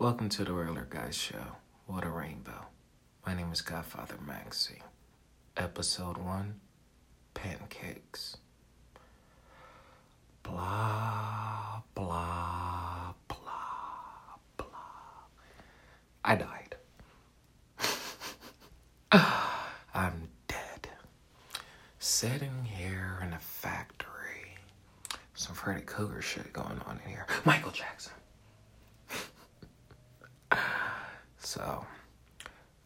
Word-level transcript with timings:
Welcome 0.00 0.30
to 0.30 0.44
the 0.44 0.54
Roller 0.54 0.86
Guys 0.88 1.14
Show. 1.14 1.58
What 1.84 2.06
a 2.06 2.08
rainbow. 2.08 2.68
My 3.26 3.34
name 3.34 3.52
is 3.52 3.60
Godfather 3.60 4.14
Maxie. 4.26 4.80
Episode 5.58 6.16
1 6.16 6.58
Pancakes. 7.34 8.38
Blah, 10.42 11.82
blah, 11.94 13.12
blah, 13.28 14.36
blah. 14.56 14.66
I 16.24 16.34
died. 16.34 16.76
I'm 19.92 20.28
dead. 20.48 20.88
Sitting 21.98 22.64
here 22.64 23.18
in 23.22 23.34
a 23.34 23.38
factory. 23.38 24.56
Some 25.34 25.54
Freddy 25.54 25.82
Cougar 25.82 26.22
shit 26.22 26.54
going 26.54 26.80
on 26.86 26.98
in 27.04 27.10
here. 27.10 27.26
Michael 27.44 27.72
Jackson. 27.72 28.14
So, 31.50 31.84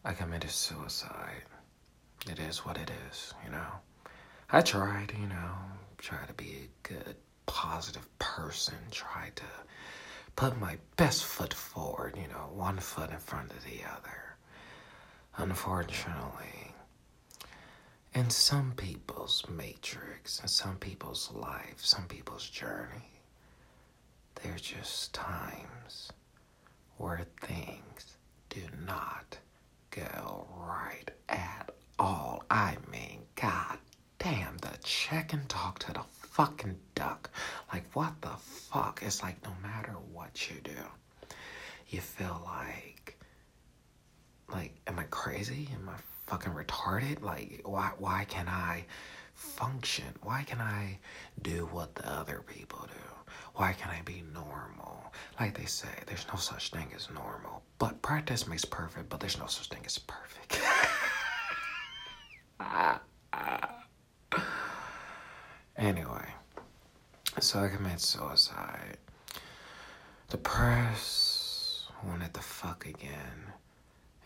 I 0.03 0.13
committed 0.13 0.49
suicide. 0.49 1.43
It 2.27 2.39
is 2.39 2.65
what 2.65 2.77
it 2.77 2.89
is, 3.11 3.31
you 3.45 3.51
know. 3.51 3.73
I 4.51 4.61
tried, 4.61 5.13
you 5.15 5.27
know, 5.27 5.53
try 5.99 6.25
to 6.25 6.33
be 6.33 6.63
a 6.63 6.87
good, 6.87 7.15
positive 7.45 8.07
person, 8.17 8.73
try 8.89 9.29
to 9.35 9.43
put 10.35 10.59
my 10.59 10.79
best 10.97 11.25
foot 11.25 11.53
forward, 11.53 12.17
you 12.19 12.27
know, 12.27 12.49
one 12.55 12.79
foot 12.79 13.11
in 13.11 13.19
front 13.19 13.51
of 13.51 13.63
the 13.65 13.81
other. 13.95 14.35
Unfortunately, 15.37 16.73
in 18.15 18.31
some 18.31 18.73
people's 18.75 19.45
matrix, 19.47 20.39
in 20.39 20.47
some 20.47 20.77
people's 20.77 21.31
life, 21.31 21.75
some 21.77 22.07
people's 22.07 22.49
journey, 22.49 23.21
there's 24.41 24.61
just 24.61 25.13
times 25.13 26.11
where 26.97 27.27
things 27.41 28.14
do 28.55 28.61
not 28.85 29.37
go 29.91 30.47
right 30.57 31.11
at 31.27 31.71
all. 31.99 32.43
I 32.49 32.77
mean, 32.89 33.19
god 33.35 33.77
damn, 34.17 34.57
the 34.59 34.77
chicken 34.81 35.41
talk 35.49 35.79
to 35.79 35.91
the 35.91 36.03
fucking 36.21 36.77
duck. 36.95 37.29
Like, 37.73 37.83
what 37.93 38.13
the 38.21 38.29
fuck? 38.39 39.01
It's 39.05 39.21
like 39.21 39.43
no 39.43 39.51
matter 39.61 39.91
what 40.13 40.49
you 40.49 40.55
do, 40.63 41.35
you 41.89 41.99
feel 41.99 42.41
like, 42.45 43.17
like, 44.49 44.73
am 44.87 44.99
I 44.99 45.03
crazy? 45.03 45.67
Am 45.73 45.89
I 45.89 45.97
fucking 46.27 46.53
retarded? 46.53 47.21
Like, 47.21 47.61
why, 47.65 47.91
why 47.97 48.25
can 48.29 48.47
I 48.47 48.85
function? 49.33 50.05
Why 50.23 50.43
can 50.43 50.61
I 50.61 50.99
do 51.41 51.67
what 51.73 51.95
the 51.95 52.09
other 52.09 52.41
people 52.47 52.87
do? 52.87 53.04
Why 53.55 53.73
can't 53.73 53.91
I 53.91 54.01
be 54.03 54.23
normal? 54.33 55.11
Like 55.39 55.57
they 55.57 55.65
say, 55.65 55.87
there's 56.07 56.25
no 56.31 56.35
such 56.37 56.71
thing 56.71 56.87
as 56.95 57.09
normal. 57.09 57.63
But 57.79 58.01
practice 58.01 58.47
makes 58.47 58.65
perfect, 58.65 59.09
but 59.09 59.19
there's 59.19 59.39
no 59.39 59.47
such 59.47 59.69
thing 59.69 59.83
as 59.85 59.97
perfect. 59.97 60.61
anyway, 65.77 66.27
so 67.39 67.59
I 67.59 67.69
committed 67.69 68.01
suicide. 68.01 68.97
Depressed, 70.29 71.85
wanted 72.05 72.33
to 72.33 72.41
fuck 72.41 72.85
again. 72.85 73.53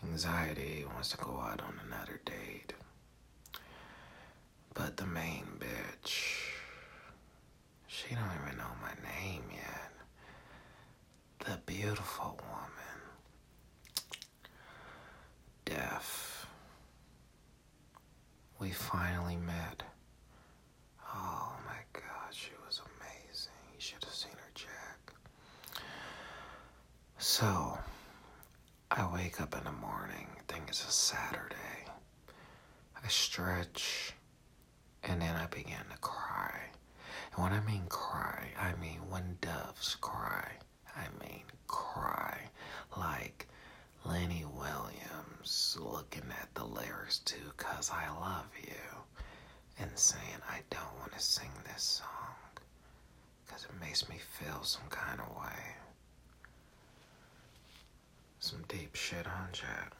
Anxiety 0.02 0.84
wants 0.92 1.10
to 1.10 1.16
go 1.18 1.38
out 1.40 1.60
on 1.60 1.78
another 1.86 2.20
date. 2.24 2.72
But 4.74 4.96
the 4.96 5.06
main 5.06 5.44
bitch, 5.58 6.49
she 8.08 8.14
don't 8.14 8.24
even 8.42 8.56
know 8.58 8.72
my 8.80 8.92
name 9.20 9.42
yet. 9.52 9.92
The 11.40 11.58
beautiful 11.66 12.38
woman. 12.48 13.00
Deaf. 15.64 16.46
We 18.58 18.70
finally 18.70 19.36
met. 19.36 19.82
Oh 21.14 21.52
my 21.66 21.82
god, 21.92 22.32
she 22.32 22.50
was 22.66 22.80
amazing. 22.98 23.52
You 23.74 23.80
should 23.80 24.04
have 24.04 24.14
seen 24.14 24.32
her, 24.32 24.50
Jack. 24.54 25.12
So, 27.18 27.78
I 28.90 29.08
wake 29.12 29.40
up 29.40 29.56
in 29.56 29.64
the 29.64 29.72
morning, 29.72 30.26
think 30.48 30.64
it's 30.68 30.86
a 30.86 30.90
Saturday. 30.92 31.56
I 33.02 33.08
stretch, 33.08 34.12
and 35.02 35.20
then 35.22 35.34
I 35.36 35.46
begin 35.46 35.84
to 35.90 35.98
cry. 36.00 36.60
When 37.40 37.54
I 37.54 37.60
mean 37.60 37.86
cry, 37.88 38.48
I 38.58 38.74
mean 38.78 39.00
when 39.08 39.38
doves 39.40 39.96
cry. 40.02 40.46
I 40.94 41.06
mean 41.24 41.44
cry. 41.68 42.38
Like 42.98 43.48
Lenny 44.04 44.44
Williams 44.44 45.78
looking 45.80 46.30
at 46.38 46.54
the 46.54 46.64
lyrics 46.64 47.20
to 47.20 47.36
Cause 47.56 47.90
I 47.90 48.10
Love 48.20 48.50
You 48.62 49.24
and 49.78 49.90
saying, 49.98 50.42
I 50.50 50.60
don't 50.68 50.98
want 50.98 51.12
to 51.12 51.18
sing 51.18 51.50
this 51.64 51.82
song 51.82 52.36
because 53.46 53.64
it 53.64 53.80
makes 53.80 54.06
me 54.10 54.16
feel 54.18 54.62
some 54.62 54.88
kind 54.90 55.18
of 55.20 55.34
way. 55.34 55.62
Some 58.40 58.64
deep 58.68 58.94
shit 58.94 59.26
on 59.26 59.48
Jack. 59.52 59.94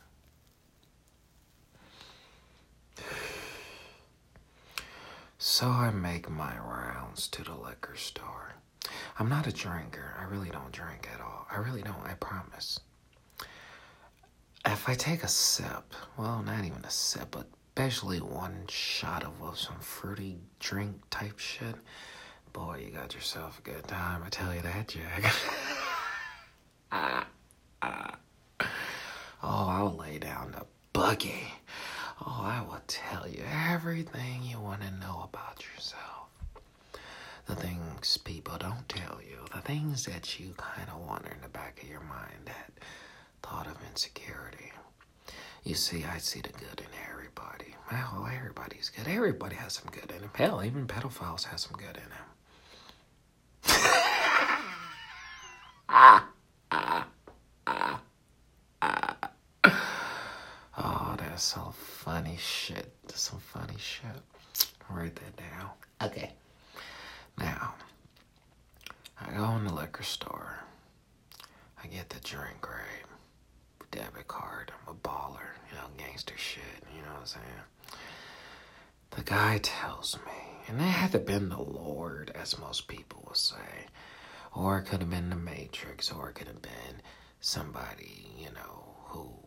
So 5.43 5.69
I 5.69 5.91
make 5.91 6.29
my 6.29 6.55
rounds 6.59 7.27
to 7.29 7.43
the 7.43 7.55
liquor 7.55 7.97
store. 7.97 8.57
I'm 9.19 9.31
not 9.31 9.47
a 9.47 9.53
drinker. 9.53 10.15
I 10.21 10.25
really 10.25 10.51
don't 10.51 10.71
drink 10.71 11.09
at 11.15 11.19
all. 11.23 11.47
I 11.51 11.57
really 11.57 11.81
don't, 11.81 12.05
I 12.05 12.13
promise. 12.13 12.79
If 14.67 14.87
I 14.87 14.93
take 14.93 15.23
a 15.23 15.29
sip, 15.29 15.95
well, 16.19 16.43
not 16.43 16.67
even 16.67 16.85
a 16.85 16.91
sip, 16.91 17.29
but 17.31 17.47
especially 17.75 18.19
one 18.19 18.67
shot 18.69 19.25
of 19.25 19.59
some 19.59 19.79
fruity 19.81 20.37
drink 20.59 20.97
type 21.09 21.39
shit, 21.39 21.75
boy, 22.53 22.83
you 22.85 22.91
got 22.91 23.15
yourself 23.15 23.59
a 23.61 23.63
good 23.63 23.89
time. 23.89 24.23
I 24.23 24.29
tell 24.29 24.55
you 24.55 24.61
that, 24.61 24.89
Jack. 24.89 25.25
ah, 26.93 27.27
ah. 27.81 28.19
Oh, 28.63 28.67
I'll 29.43 29.97
lay 29.97 30.19
down 30.19 30.53
the 30.53 30.67
buggy. 30.93 31.47
Oh, 32.27 32.43
I 32.45 32.63
will 32.69 32.81
tell 32.87 33.27
you 33.29 33.43
everything 33.71 34.43
you 34.43 34.61
want 34.61 34.83
to 34.83 34.91
know 34.93 35.29
about 35.33 35.65
yourself. 35.75 36.29
The 37.47 37.55
things 37.57 38.17
people 38.19 38.57
don't 38.59 38.89
tell 38.89 39.19
you, 39.29 39.39
the 39.55 39.61
things 39.63 40.05
that 40.05 40.39
you 40.39 40.55
kind 40.57 40.89
of 40.89 41.07
wonder 41.07 41.31
in 41.31 41.41
the 41.41 41.49
back 41.49 41.83
of 41.83 41.89
your 41.89 42.01
mind, 42.01 42.45
that 42.47 42.73
thought 43.43 43.67
of 43.67 43.77
insecurity. 43.89 44.73
You 45.65 45.75
see, 45.75 46.05
I 46.05 46.19
see 46.19 46.41
the 46.41 46.51
good 46.53 46.81
in 46.81 46.87
everybody. 47.11 47.75
Well, 47.91 48.29
everybody's 48.35 48.91
good. 48.91 49.09
Everybody 49.09 49.57
has 49.57 49.75
some 49.75 49.91
good 49.91 50.11
in 50.11 50.21
them. 50.23 50.31
Hell, 50.35 50.63
even 50.65 50.87
pedophiles 50.87 51.45
have 51.45 51.61
some 51.61 51.77
good 51.77 51.97
in 51.97 52.09
them. 52.11 52.29
ah, 55.89 56.29
ah, 56.71 57.07
ah, 57.67 58.01
ah. 58.83 59.17
Oh, 60.79 61.15
that's 61.19 61.43
some 61.45 61.73
funny 62.11 62.37
shit. 62.41 62.93
Some 63.15 63.39
funny 63.39 63.77
shit. 63.79 64.11
Write 64.89 65.15
that 65.15 65.37
down. 65.37 65.71
Okay. 66.03 66.33
Now, 67.39 67.75
I 69.21 69.31
go 69.31 69.49
in 69.53 69.65
the 69.67 69.73
liquor 69.73 70.03
store. 70.03 70.59
I 71.83 71.87
get 71.87 72.09
the 72.09 72.19
drink 72.29 72.69
right. 72.69 73.07
Debit 73.93 74.27
card. 74.27 74.73
I'm 74.89 74.95
a 74.95 75.09
baller. 75.09 75.55
You 75.71 75.77
know, 75.77 75.85
gangster 75.97 76.37
shit. 76.37 76.83
You 76.93 77.03
know 77.03 77.13
what 77.13 77.21
I'm 77.21 77.27
saying? 77.27 77.45
The 79.11 79.23
guy 79.23 79.61
tells 79.63 80.19
me, 80.27 80.67
and 80.67 80.81
it 80.81 80.83
had 80.83 81.13
to 81.13 81.19
have 81.19 81.27
been 81.27 81.49
the 81.49 81.63
Lord, 81.63 82.33
as 82.35 82.59
most 82.59 82.89
people 82.89 83.23
will 83.25 83.35
say, 83.35 83.87
or 84.53 84.79
it 84.79 84.87
could 84.87 84.99
have 84.99 85.11
been 85.11 85.31
the 85.31 85.37
Matrix, 85.37 86.11
or 86.11 86.31
it 86.31 86.35
could 86.35 86.49
have 86.49 86.61
been 86.61 87.03
somebody, 87.39 88.27
you 88.37 88.51
know, 88.51 88.97
who 89.07 89.40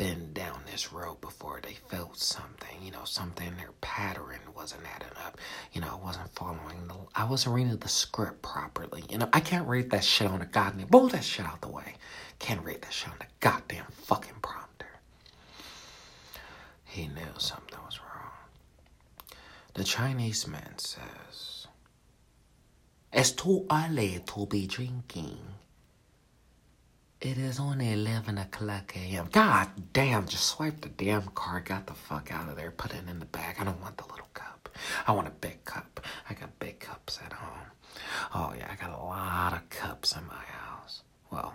been 0.00 0.32
down 0.32 0.62
this 0.64 0.94
road 0.94 1.20
before 1.20 1.60
they 1.62 1.74
felt 1.88 2.16
something, 2.16 2.78
you 2.82 2.90
know, 2.90 3.04
something 3.04 3.54
their 3.58 3.72
pattern 3.82 4.40
wasn't 4.56 4.80
adding 4.94 5.14
up. 5.26 5.36
You 5.74 5.82
know, 5.82 6.00
I 6.00 6.02
wasn't 6.06 6.34
following 6.34 6.88
the 6.88 6.94
I 7.14 7.24
wasn't 7.24 7.54
reading 7.54 7.76
the 7.76 7.88
script 7.88 8.40
properly. 8.40 9.04
You 9.10 9.18
know, 9.18 9.28
I 9.34 9.40
can't 9.40 9.68
read 9.68 9.90
that 9.90 10.02
shit 10.02 10.26
on 10.26 10.40
a 10.40 10.46
goddamn 10.46 10.86
blow 10.86 11.08
that 11.10 11.22
shit 11.22 11.44
out 11.44 11.60
the 11.60 11.68
way. 11.68 11.96
Can't 12.38 12.64
read 12.64 12.80
that 12.80 12.94
shit 12.94 13.10
on 13.10 13.18
the 13.18 13.26
goddamn 13.40 13.84
fucking 13.90 14.36
prompter. 14.40 14.86
He 16.84 17.06
knew 17.08 17.34
something 17.36 17.78
was 17.84 18.00
wrong. 18.00 18.32
The 19.74 19.84
Chinese 19.84 20.46
man 20.48 20.78
says 20.78 21.66
It's 23.12 23.32
too 23.32 23.66
early 23.70 24.22
to 24.26 24.46
be 24.46 24.66
drinking. 24.66 25.38
It 27.20 27.36
is 27.36 27.60
only 27.60 27.92
11 27.92 28.38
o'clock 28.38 28.94
a.m. 28.96 29.28
God 29.30 29.68
damn, 29.92 30.26
just 30.26 30.44
swipe 30.46 30.80
the 30.80 30.88
damn 30.88 31.28
card, 31.34 31.66
got 31.66 31.86
the 31.86 31.92
fuck 31.94 32.32
out 32.32 32.48
of 32.48 32.56
there, 32.56 32.70
put 32.70 32.94
it 32.94 33.02
in 33.08 33.18
the 33.18 33.26
bag. 33.26 33.56
I 33.60 33.64
don't 33.64 33.80
want 33.82 33.98
the 33.98 34.04
little 34.04 34.28
cup. 34.32 34.70
I 35.06 35.12
want 35.12 35.28
a 35.28 35.32
big 35.32 35.62
cup. 35.66 36.00
I 36.30 36.34
got 36.34 36.58
big 36.58 36.80
cups 36.80 37.18
at 37.24 37.32
home. 37.34 37.66
Oh, 38.34 38.54
yeah, 38.56 38.68
I 38.72 38.76
got 38.82 38.98
a 38.98 39.02
lot 39.02 39.52
of 39.52 39.68
cups 39.68 40.16
in 40.16 40.26
my 40.26 40.34
house. 40.34 41.02
Well, 41.30 41.52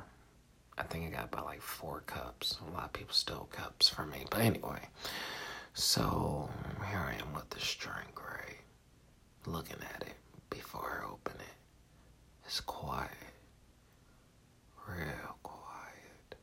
I 0.78 0.84
think 0.84 1.08
I 1.08 1.16
got 1.16 1.26
about 1.34 1.46
like 1.46 1.62
four 1.62 2.04
cups. 2.06 2.58
A 2.70 2.74
lot 2.74 2.86
of 2.86 2.94
people 2.94 3.14
stole 3.14 3.48
cups 3.52 3.90
from 3.90 4.12
me. 4.12 4.26
But 4.30 4.42
anyway, 4.42 4.88
so 5.74 6.50
here 6.90 7.00
I 7.00 7.14
am 7.22 7.34
with 7.34 7.50
this 7.50 7.74
drink, 7.76 8.22
right? 8.22 8.58
Looking 9.48 9.78
at 9.96 10.04
it 10.04 10.16
before 10.50 11.02
I 11.04 11.12
open 11.12 11.40
it. 11.40 11.56
It's 12.46 12.60
quiet. 12.62 13.10
Real 14.88 15.38
quiet. 15.42 16.36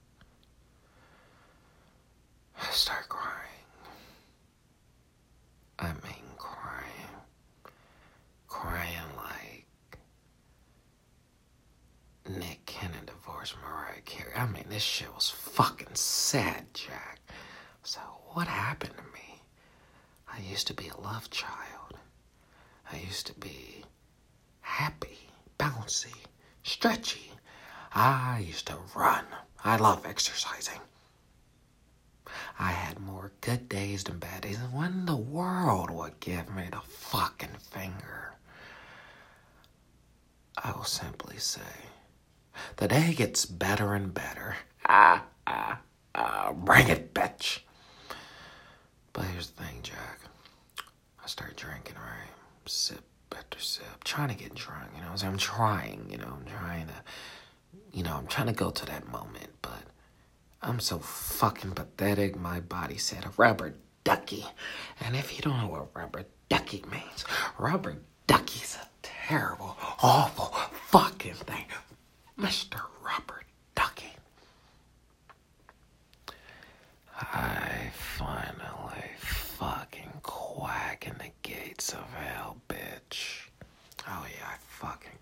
I 2.62 2.66
start 2.72 3.08
crying. 3.08 3.38
I 5.78 5.88
mean, 5.88 6.24
crying. 6.38 7.16
Crying 8.48 9.08
like 9.16 9.66
Nick 12.28 12.64
Cannon 12.66 13.04
divorced 13.06 13.54
Mariah 13.62 14.00
Carey. 14.04 14.32
I 14.36 14.46
mean, 14.46 14.64
this 14.68 14.82
shit 14.82 15.12
was 15.14 15.30
fucking 15.30 15.94
sad, 15.94 16.66
Jack. 16.74 17.20
So, 17.82 18.00
what 18.32 18.46
happened 18.46 18.94
to 18.96 19.02
me? 19.12 19.42
I 20.32 20.38
used 20.40 20.66
to 20.68 20.74
be 20.74 20.88
a 20.88 21.00
love 21.00 21.30
child. 21.30 21.98
I 22.90 22.96
used 22.98 23.26
to 23.26 23.34
be 23.34 23.84
happy, 24.60 25.18
bouncy, 25.58 26.14
stretchy. 26.62 27.32
I 27.94 28.44
used 28.46 28.66
to 28.68 28.76
run. 28.94 29.24
I 29.64 29.76
love 29.76 30.06
exercising. 30.06 30.80
I 32.58 32.73
had 32.73 32.99
more 33.00 33.32
good 33.40 33.69
days 33.69 34.05
than 34.05 34.19
bad 34.19 34.43
days. 34.43 34.58
And 34.58 34.73
when 34.73 35.06
the 35.06 35.17
world 35.17 35.90
would 35.90 36.20
give 36.20 36.55
me 36.55 36.69
the 36.70 36.81
fucking 36.81 37.56
finger, 37.70 38.34
I 40.62 40.73
will 40.73 40.84
simply 40.84 41.38
say, 41.38 41.61
the 42.76 42.88
day 42.88 43.14
gets 43.14 43.44
better 43.46 43.94
and 43.94 44.12
better. 44.12 44.56
Ah, 44.87 45.25
ah, 45.46 45.81
ah, 46.14 46.52
bring 46.52 46.88
it, 46.88 47.14
bitch. 47.14 47.61
But 49.12 49.25
here's 49.26 49.50
the 49.50 49.64
thing, 49.64 49.81
Jack. 49.82 50.20
I 51.23 51.26
start 51.26 51.56
drinking, 51.56 51.96
right? 51.96 52.31
Sip 52.67 53.02
after 53.37 53.58
sip, 53.58 54.05
trying 54.05 54.29
to 54.29 54.34
get 54.34 54.55
drunk, 54.55 54.90
you 54.96 55.02
know. 55.02 55.12
I'm 55.23 55.38
trying, 55.38 56.06
you 56.11 56.19
know, 56.19 56.26
I'm 56.38 56.44
trying 56.46 56.87
to, 56.88 56.94
you 57.93 58.02
know, 58.02 58.14
I'm 58.14 58.26
trying 58.26 58.46
to 58.49 58.52
go 58.52 58.70
to 58.70 58.87
that 58.87 59.11
moment, 59.11 59.50
but 59.62 59.82
I'm 60.62 60.80
so 60.80 60.98
fucking 60.98 61.72
pathetic. 61.72 62.38
My 62.38 62.60
body 62.60 62.96
said 62.96 63.24
A 63.24 63.30
rubber 63.36 63.74
ducky. 64.04 64.46
And 65.00 65.16
if 65.16 65.36
you 65.36 65.42
don't 65.42 65.58
know 65.60 65.68
what 65.68 65.94
rubber 65.94 66.24
ducky 66.48 66.84
means, 66.90 67.24
rubber 67.58 67.96
ducky's 68.26 68.76
a 68.80 68.86
terrible, 69.02 69.76
awful 70.02 70.54
fucking 70.88 71.34
thing. 71.34 71.64
Mr. 72.38 72.80
Rubber 73.04 73.42
Ducky. 73.74 74.12
I 77.20 77.90
finally 77.94 79.10
fucking 79.18 80.12
quack 80.22 81.06
in 81.06 81.14
the 81.18 81.30
gates 81.42 81.92
of 81.92 82.04
hell, 82.14 82.56
bitch. 82.68 83.48
Oh 84.08 84.26
yeah, 84.38 84.46
I 84.48 84.56
fucking 84.58 85.18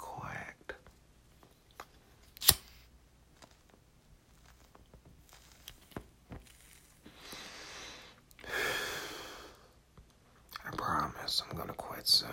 I 10.71 10.77
promise 10.77 11.43
I'm 11.51 11.57
gonna 11.57 11.73
quit 11.73 12.07
soon. 12.07 12.29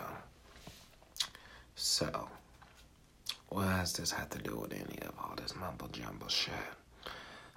So, 1.75 2.29
what 3.49 3.67
has 3.67 3.93
this 3.93 4.11
had 4.11 4.29
to 4.31 4.39
do 4.39 4.57
with 4.57 4.73
any 4.73 4.99
of 5.01 5.13
all 5.19 5.33
this 5.35 5.55
mumble 5.55 5.87
jumble 5.87 6.27
shit? 6.27 6.53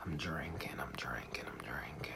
I'm 0.05 0.17
drinking, 0.17 0.73
I'm 0.81 0.93
drinking, 0.97 1.45
I'm 1.47 1.59
drinking. 1.59 2.15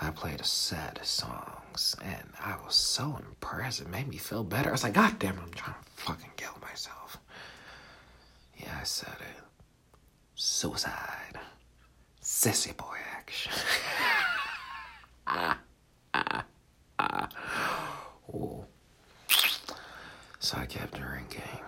I 0.00 0.10
played 0.10 0.40
a 0.40 0.44
set 0.44 0.98
of 0.98 1.06
songs 1.06 1.96
and 2.04 2.28
I 2.40 2.56
was 2.64 2.74
so 2.74 3.18
impressed. 3.26 3.80
It 3.80 3.88
made 3.88 4.08
me 4.08 4.16
feel 4.16 4.44
better. 4.44 4.68
I 4.68 4.72
was 4.72 4.84
like, 4.84 4.94
God 4.94 5.18
damn 5.18 5.38
I'm 5.38 5.50
trying 5.52 5.74
to 5.74 6.02
fucking 6.02 6.30
kill 6.36 6.56
myself. 6.60 7.18
Yeah, 8.56 8.76
I 8.80 8.84
said 8.84 9.16
it. 9.20 9.42
Suicide. 10.34 11.38
Sissy 12.22 12.76
boy 12.76 12.96
action. 13.16 13.52
ah, 15.26 15.58
ah, 16.14 16.44
ah. 16.98 17.28
Ooh. 18.34 18.64
So 20.48 20.56
I 20.56 20.64
kept 20.64 20.98
drinking. 20.98 21.60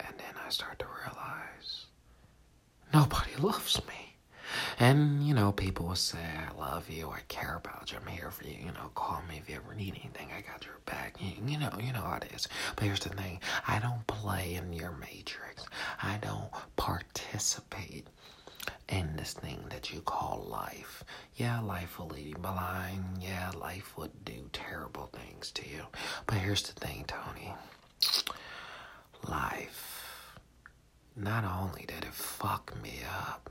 And 0.00 0.12
then 0.18 0.34
I 0.44 0.48
start 0.50 0.80
to 0.80 0.86
realize 1.06 1.86
nobody 2.92 3.36
loves 3.38 3.80
me. 3.86 4.16
And, 4.80 5.24
you 5.24 5.32
know, 5.32 5.52
people 5.52 5.86
will 5.86 5.94
say, 5.94 6.18
I 6.18 6.58
love 6.58 6.90
you, 6.90 7.08
I 7.10 7.20
care 7.28 7.54
about 7.54 7.92
you, 7.92 7.98
I'm 8.00 8.06
here 8.12 8.32
for 8.32 8.42
you, 8.42 8.56
you 8.58 8.72
know, 8.72 8.90
call 8.96 9.22
me 9.28 9.36
if 9.38 9.48
you 9.48 9.54
ever 9.54 9.76
need 9.76 9.96
anything, 10.02 10.30
I 10.36 10.40
got 10.40 10.64
your 10.66 10.80
back. 10.86 11.18
You, 11.20 11.30
you 11.46 11.56
know, 11.56 11.70
you 11.80 11.92
know 11.92 12.00
how 12.00 12.16
it 12.20 12.32
is. 12.34 12.48
But 12.74 12.82
here's 12.86 12.98
the 12.98 13.10
thing 13.10 13.38
I 13.68 13.78
don't 13.78 14.04
play 14.08 14.54
in 14.54 14.72
your 14.72 14.90
matrix, 14.90 15.64
I 16.02 16.18
don't 16.20 16.50
participate 16.74 18.08
in 18.88 19.16
this 19.16 19.34
thing 19.34 19.64
that 19.70 19.92
you 19.92 20.00
call 20.00 20.46
life. 20.48 21.04
Yeah, 21.36 21.60
life 21.60 21.98
will 21.98 22.08
lead 22.08 22.26
you 22.26 22.34
blind. 22.36 23.04
Yeah, 23.20 23.50
life 23.58 23.96
would 23.98 24.24
do 24.24 24.48
terrible 24.52 25.10
things 25.12 25.50
to 25.52 25.68
you. 25.68 25.82
But 26.26 26.38
here's 26.38 26.62
the 26.62 26.72
thing, 26.72 27.04
Tony 27.06 27.52
life, 29.28 30.38
not 31.16 31.44
only 31.44 31.84
did 31.86 32.04
it 32.04 32.14
fuck 32.14 32.72
me 32.82 33.00
up, 33.28 33.50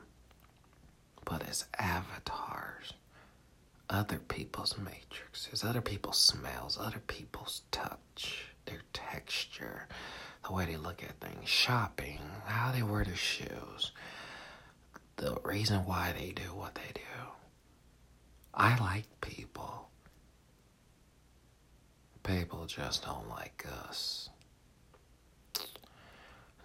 but 1.26 1.48
as 1.48 1.66
avatars, 1.78 2.94
other 3.90 4.20
people's 4.20 4.76
matrices, 4.78 5.64
other 5.64 5.82
people's 5.82 6.18
smells, 6.18 6.78
other 6.80 7.02
people's 7.08 7.62
touch, 7.72 8.48
their 8.66 8.82
texture, 8.94 9.88
the 10.46 10.54
way 10.54 10.66
they 10.66 10.78
look 10.78 11.04
at 11.04 11.20
things, 11.20 11.50
shopping, 11.50 12.20
how 12.46 12.72
they 12.72 12.84
wear 12.84 13.04
their 13.04 13.16
shoes, 13.16 13.92
the 15.18 15.38
reason 15.44 15.86
why 15.86 16.14
they 16.18 16.32
do 16.32 16.54
what 16.56 16.76
they 16.76 16.92
do. 16.94 17.02
I 18.54 18.78
like 18.80 19.06
people. 19.22 19.90
People 22.24 22.66
just 22.66 23.04
don't 23.06 23.30
like 23.30 23.66
us. 23.88 24.30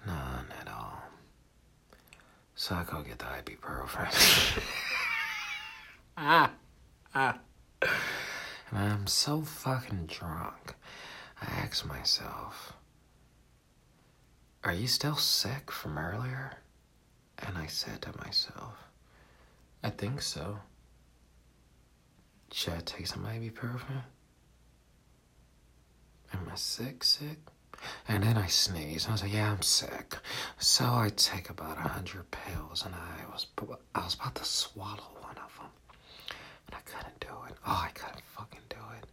None 0.07 0.47
at 0.61 0.69
all. 0.69 1.03
So 2.55 2.75
I 2.75 2.85
go 2.85 3.03
get 3.03 3.19
the 3.19 3.25
ibuprofen. 3.27 4.63
ah, 6.17 6.51
ah. 7.15 7.39
And 8.71 8.79
I'm 8.79 9.07
so 9.07 9.43
fucking 9.43 10.07
drunk. 10.07 10.75
I 11.41 11.47
ask 11.47 11.85
myself, 11.87 12.73
Are 14.65 14.73
you 14.73 14.87
still 14.87 15.17
sick 15.17 15.71
from 15.71 15.99
earlier? 15.99 16.62
And 17.47 17.59
I 17.59 17.67
said 17.67 18.03
to 18.03 18.17
myself, 18.19 18.75
I 19.83 19.91
think 19.91 20.23
so. 20.23 20.59
Should 22.53 22.75
I 22.75 22.81
take 22.81 23.07
some 23.07 23.25
ibuprofen? 23.25 24.03
Am 26.33 26.49
I 26.51 26.55
sick, 26.55 27.03
sick? 27.05 27.39
And 28.09 28.23
then 28.23 28.37
I 28.37 28.47
sneezed. 28.47 29.09
I 29.09 29.13
was 29.13 29.23
like, 29.23 29.33
"Yeah, 29.33 29.51
I'm 29.51 29.63
sick." 29.63 30.17
So 30.59 30.85
I 30.85 31.11
take 31.17 31.51
about 31.51 31.79
a 31.79 31.89
hundred 31.89 32.31
pills, 32.31 32.85
and 32.85 32.95
I 32.95 33.27
was 33.33 33.47
I 33.95 34.05
was 34.05 34.15
about 34.15 34.35
to 34.37 34.45
swallow 34.45 35.11
one 35.21 35.37
of 35.39 35.57
them, 35.57 35.71
and 36.67 36.77
I 36.77 36.81
couldn't 36.81 37.19
do 37.21 37.35
it. 37.49 37.57
Oh, 37.67 37.83
I 37.87 37.91
couldn't 37.93 38.23
fucking 38.37 38.61
do 38.69 38.77
it. 38.99 39.07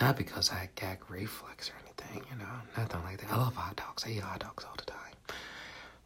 Not 0.00 0.16
because 0.16 0.50
I 0.50 0.56
had 0.56 0.74
gag 0.76 1.10
reflex 1.10 1.70
or 1.70 1.74
anything, 1.84 2.24
you 2.30 2.38
know, 2.38 2.54
nothing 2.76 3.02
like 3.02 3.20
that. 3.20 3.32
I 3.32 3.36
love 3.36 3.54
hot 3.56 3.76
dogs. 3.76 4.04
I 4.06 4.10
eat 4.10 4.20
hot 4.22 4.40
dogs 4.40 4.64
all 4.64 4.74
the 4.76 4.84
time. 4.84 5.03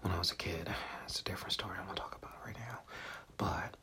When 0.09 0.15
I 0.17 0.21
was 0.21 0.33
a 0.33 0.37
kid, 0.37 0.75
it's 1.05 1.21
a 1.21 1.25
different 1.25 1.53
story. 1.53 1.77
I'm 1.79 1.85
gonna 1.85 1.99
talk 1.99 2.17
about 2.17 2.33
right 2.43 2.57
now. 2.59 2.79
But 3.37 3.77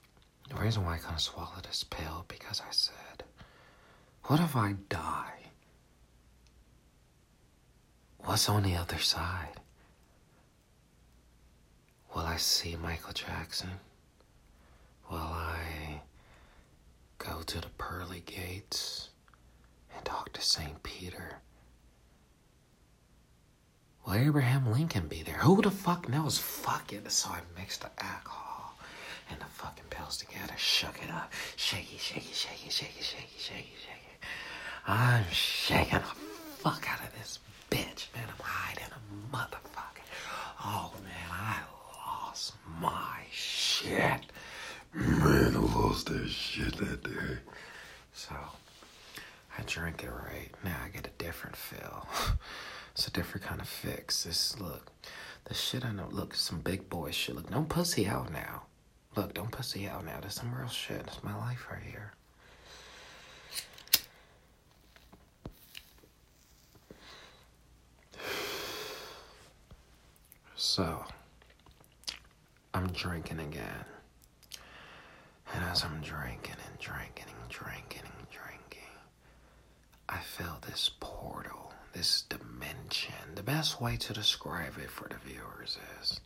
the 0.50 0.56
reason 0.56 0.84
why 0.84 0.96
I 0.96 0.98
kind 0.98 1.14
of 1.14 1.22
swallowed 1.22 1.66
this 1.66 1.84
pill 1.84 2.26
because 2.28 2.62
I 2.68 2.72
said, 2.72 3.24
"What 4.24 4.40
if 4.40 4.56
I 4.56 4.74
die?" 4.90 5.52
What's 8.18 8.50
on 8.50 8.64
the 8.64 8.76
other 8.76 8.98
side? 8.98 9.62
Will 12.16 12.26
I 12.26 12.38
see 12.38 12.76
Michael 12.76 13.14
Jackson? 13.14 13.80
Will 15.12 15.18
I 15.20 16.02
go 17.20 17.44
to 17.44 17.62
the 17.62 17.70
pearly 17.78 18.22
gates 18.22 19.10
and 19.94 20.04
talk 20.04 20.34
to 20.34 20.42
St. 20.42 20.82
Peter? 20.82 21.42
Will 24.06 24.14
Abraham 24.14 24.72
Lincoln 24.72 25.08
be 25.08 25.24
there? 25.24 25.38
Who 25.38 25.62
the 25.62 25.72
fuck 25.72 26.08
knows? 26.10 26.38
Fuck 26.38 26.94
it. 26.94 27.10
So 27.12 27.30
I 27.30 27.40
mixed 27.58 27.82
the 27.82 27.90
alcohol 28.04 28.78
and 29.30 29.40
the 29.40 29.46
fucking 29.46 29.86
pills 29.90 30.18
together, 30.18 30.54
shook 30.58 31.00
it 31.04 31.12
up. 31.12 31.32
Shaky, 31.56 31.98
shaky, 31.98 32.34
shaky, 32.34 32.70
shaky, 32.70 33.02
shaky, 33.02 33.38
shaky, 33.38 33.74
shaky. 33.80 34.18
I'm 34.88 35.26
shaking 35.32 36.00
the 36.00 36.06
fuck 36.06 36.86
out 36.92 37.00
of 37.00 37.12
this 37.18 37.40
bitch, 37.72 38.08
man. 38.16 38.26
I'm 38.28 38.46
hiding 38.46 38.86
a 38.92 39.36
motherfucker. 39.36 40.06
Oh, 40.64 40.92
man, 41.04 41.32
I 41.32 41.60
lost 41.96 42.54
my 42.80 43.22
shit. 43.32 43.90
shit. 43.90 44.22
Man, 44.94 45.56
I 45.56 45.60
lost 45.60 46.08
that 46.08 46.30
shit 46.30 46.78
that 46.78 47.04
day. 47.04 47.38
So, 48.14 48.36
I 49.58 49.62
drink 49.66 50.04
it 50.04 50.12
right. 50.12 50.50
Now 50.64 50.78
I 50.86 50.90
get 50.90 51.08
a 51.08 51.24
different 51.24 51.56
feel. 51.56 52.08
it's 52.96 53.08
a 53.08 53.12
different 53.12 53.46
kind 53.46 53.60
of 53.60 53.68
fix. 53.68 54.24
This, 54.24 54.60
look, 54.60 54.92
the 55.46 55.54
shit 55.54 55.84
I 55.86 55.92
know, 55.92 56.08
look, 56.10 56.34
some 56.34 56.60
big 56.62 56.90
boy 56.90 57.12
shit. 57.12 57.36
Look, 57.36 57.52
don't 57.52 57.68
pussy 57.70 58.08
out 58.08 58.32
now. 58.32 58.64
Look, 59.16 59.34
don't 59.34 59.52
pussy 59.52 59.88
out 59.88 60.06
now. 60.06 60.20
There's 60.22 60.36
some 60.36 60.54
real 60.54 60.70
shit. 60.70 61.02
It's 61.08 61.24
my 61.24 61.36
life 61.36 61.68
right 61.72 61.84
here. 61.84 62.14
So, 70.56 71.04
I'm 72.74 72.88
drinking 72.88 73.40
again. 73.40 73.86
And 75.54 75.64
as 75.66 75.84
I'm 75.84 76.02
drinking 76.02 76.56
and 76.66 76.80
drinking 76.80 77.26
and 77.42 77.50
drinking 77.50 78.02
and 78.04 78.28
drinking, 78.30 78.92
I 80.10 80.18
feel 80.20 80.58
this 80.68 80.92
portal, 81.00 81.72
this 81.96 82.24
dimension. 82.24 83.16
The 83.36 83.44
best 83.44 83.80
way 83.82 83.96
to 83.98 84.14
describe 84.14 84.74
it 84.78 84.90
for 84.90 85.08
the 85.08 85.16
viewers 85.16 85.78
is 86.02 86.20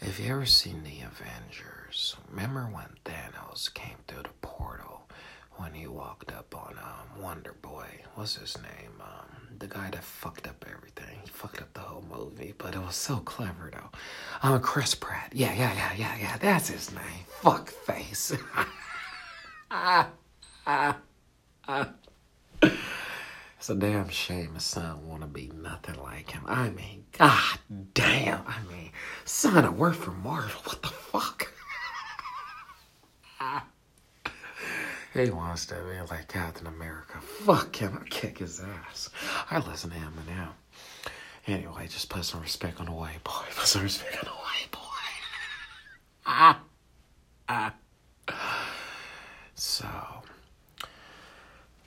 if 0.00 0.18
you 0.18 0.32
ever 0.32 0.46
seen 0.46 0.82
the 0.82 1.00
Avengers, 1.06 2.16
remember 2.28 2.64
when 2.64 2.88
Thanos 3.04 3.72
came 3.72 3.96
through 4.08 4.24
the 4.24 4.28
portal 4.42 5.08
when 5.56 5.72
he 5.74 5.86
walked 5.86 6.32
up 6.32 6.54
on 6.56 6.76
um, 6.78 7.22
Wonder 7.22 7.54
Boy? 7.62 7.86
What's 8.16 8.34
his 8.36 8.56
name? 8.58 9.00
Um, 9.00 9.58
the 9.60 9.68
guy 9.68 9.90
that 9.90 10.02
fucked 10.02 10.48
up 10.48 10.64
everything. 10.68 11.20
He 11.22 11.28
fucked 11.30 11.62
up 11.62 11.72
the 11.74 11.80
whole 11.80 12.04
movie, 12.10 12.54
but 12.58 12.74
it 12.74 12.80
was 12.80 12.96
so 12.96 13.18
clever 13.18 13.70
though. 13.72 13.90
Um, 14.42 14.60
Chris 14.60 14.96
Pratt. 14.96 15.30
Yeah, 15.32 15.54
yeah, 15.54 15.72
yeah, 15.72 15.92
yeah, 15.96 16.16
yeah. 16.20 16.36
That's 16.38 16.68
his 16.68 16.92
name. 16.92 17.24
Fuck 17.42 17.70
face. 17.70 18.32
ah, 19.70 20.08
ah, 20.66 20.96
ah. 21.68 21.90
It's 23.64 23.70
a 23.70 23.74
damn 23.74 24.10
shame 24.10 24.52
his 24.52 24.64
son 24.64 25.08
wanna 25.08 25.26
be 25.26 25.50
nothing 25.54 25.94
like 26.02 26.32
him. 26.32 26.42
I 26.46 26.68
mean, 26.68 27.06
god 27.12 27.58
damn. 27.94 28.42
I 28.46 28.58
mean, 28.70 28.90
son, 29.24 29.64
I 29.64 29.70
work 29.70 29.94
for 29.94 30.10
Marvel. 30.10 30.60
What 30.64 30.82
the 30.82 30.88
fuck? 30.88 31.50
he 35.14 35.30
wants 35.30 35.64
to 35.64 35.76
be 35.76 35.98
like 36.10 36.28
Captain 36.28 36.66
America. 36.66 37.18
Fuck 37.22 37.76
him. 37.76 37.98
I 38.02 38.06
kick 38.06 38.36
his 38.36 38.60
ass. 38.60 39.08
I 39.50 39.60
listen 39.60 39.88
to 39.88 39.96
him 39.96 40.12
now. 40.28 40.52
Anyway, 41.46 41.86
just 41.88 42.10
put 42.10 42.26
some 42.26 42.42
respect 42.42 42.80
on 42.80 42.84
the 42.84 42.92
white 42.92 43.24
boy. 43.24 43.46
Put 43.56 43.66
some 43.66 43.82
respect 43.82 44.18
on 44.18 44.24
the 44.24 44.30
white 44.30 44.70
boy. 44.72 44.78
ah. 46.26 46.60
Ah. 48.28 48.70
So, 49.54 49.88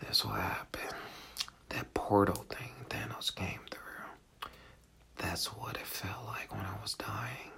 this 0.01 0.25
will 0.25 0.31
happened 0.31 0.95
that 1.77 1.93
portal 1.93 2.43
thing 2.49 2.71
Thanos 2.89 3.33
came 3.35 3.59
through. 3.69 4.49
That's 5.17 5.45
what 5.45 5.75
it 5.75 5.85
felt 5.85 6.25
like 6.25 6.51
when 6.51 6.65
I 6.65 6.73
was 6.81 6.95
dying. 6.95 7.51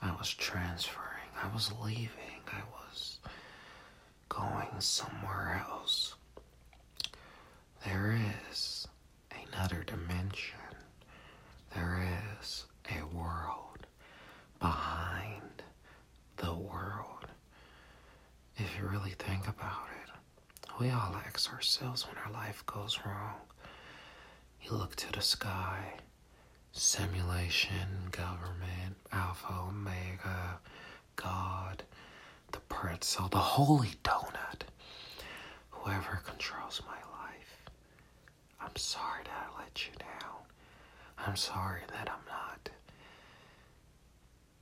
I 0.00 0.12
was 0.16 0.32
transferring. 0.32 1.28
I 1.42 1.52
was 1.52 1.70
leaving. 1.84 2.40
I 2.50 2.62
was 2.72 3.18
going 4.30 4.68
somewhere 4.78 5.62
else. 5.68 6.14
There 7.84 8.18
is 8.50 8.88
another 9.52 9.84
dimension. 9.86 10.56
There 11.74 12.08
is 12.40 12.64
a 12.90 13.04
world 13.14 13.86
behind 14.60 15.62
the 16.38 16.54
world. 16.54 17.26
If 18.56 18.78
you 18.78 18.86
really 18.88 19.14
think 19.18 19.46
about 19.46 19.88
it. 19.90 19.95
We 20.78 20.90
all 20.90 21.14
ask 21.26 21.52
ourselves 21.52 22.06
when 22.06 22.16
our 22.24 22.32
life 22.32 22.62
goes 22.66 22.98
wrong. 23.04 23.34
You 24.62 24.72
look 24.72 24.94
to 24.96 25.12
the 25.12 25.22
sky, 25.22 25.94
simulation, 26.72 28.08
government, 28.10 28.96
Alpha, 29.12 29.52
Omega, 29.68 30.58
God, 31.16 31.82
the 32.52 32.60
pretzel, 32.60 33.28
the 33.28 33.38
holy 33.38 33.92
donut, 34.04 34.62
whoever 35.70 36.20
controls 36.24 36.82
my 36.86 36.94
life. 37.22 37.62
I'm 38.60 38.76
sorry 38.76 39.22
that 39.24 39.48
I 39.50 39.58
let 39.62 39.86
you 39.86 39.92
down. 39.98 40.40
I'm 41.26 41.36
sorry 41.36 41.80
that 41.92 42.10
I'm 42.10 42.26
not, 42.28 42.68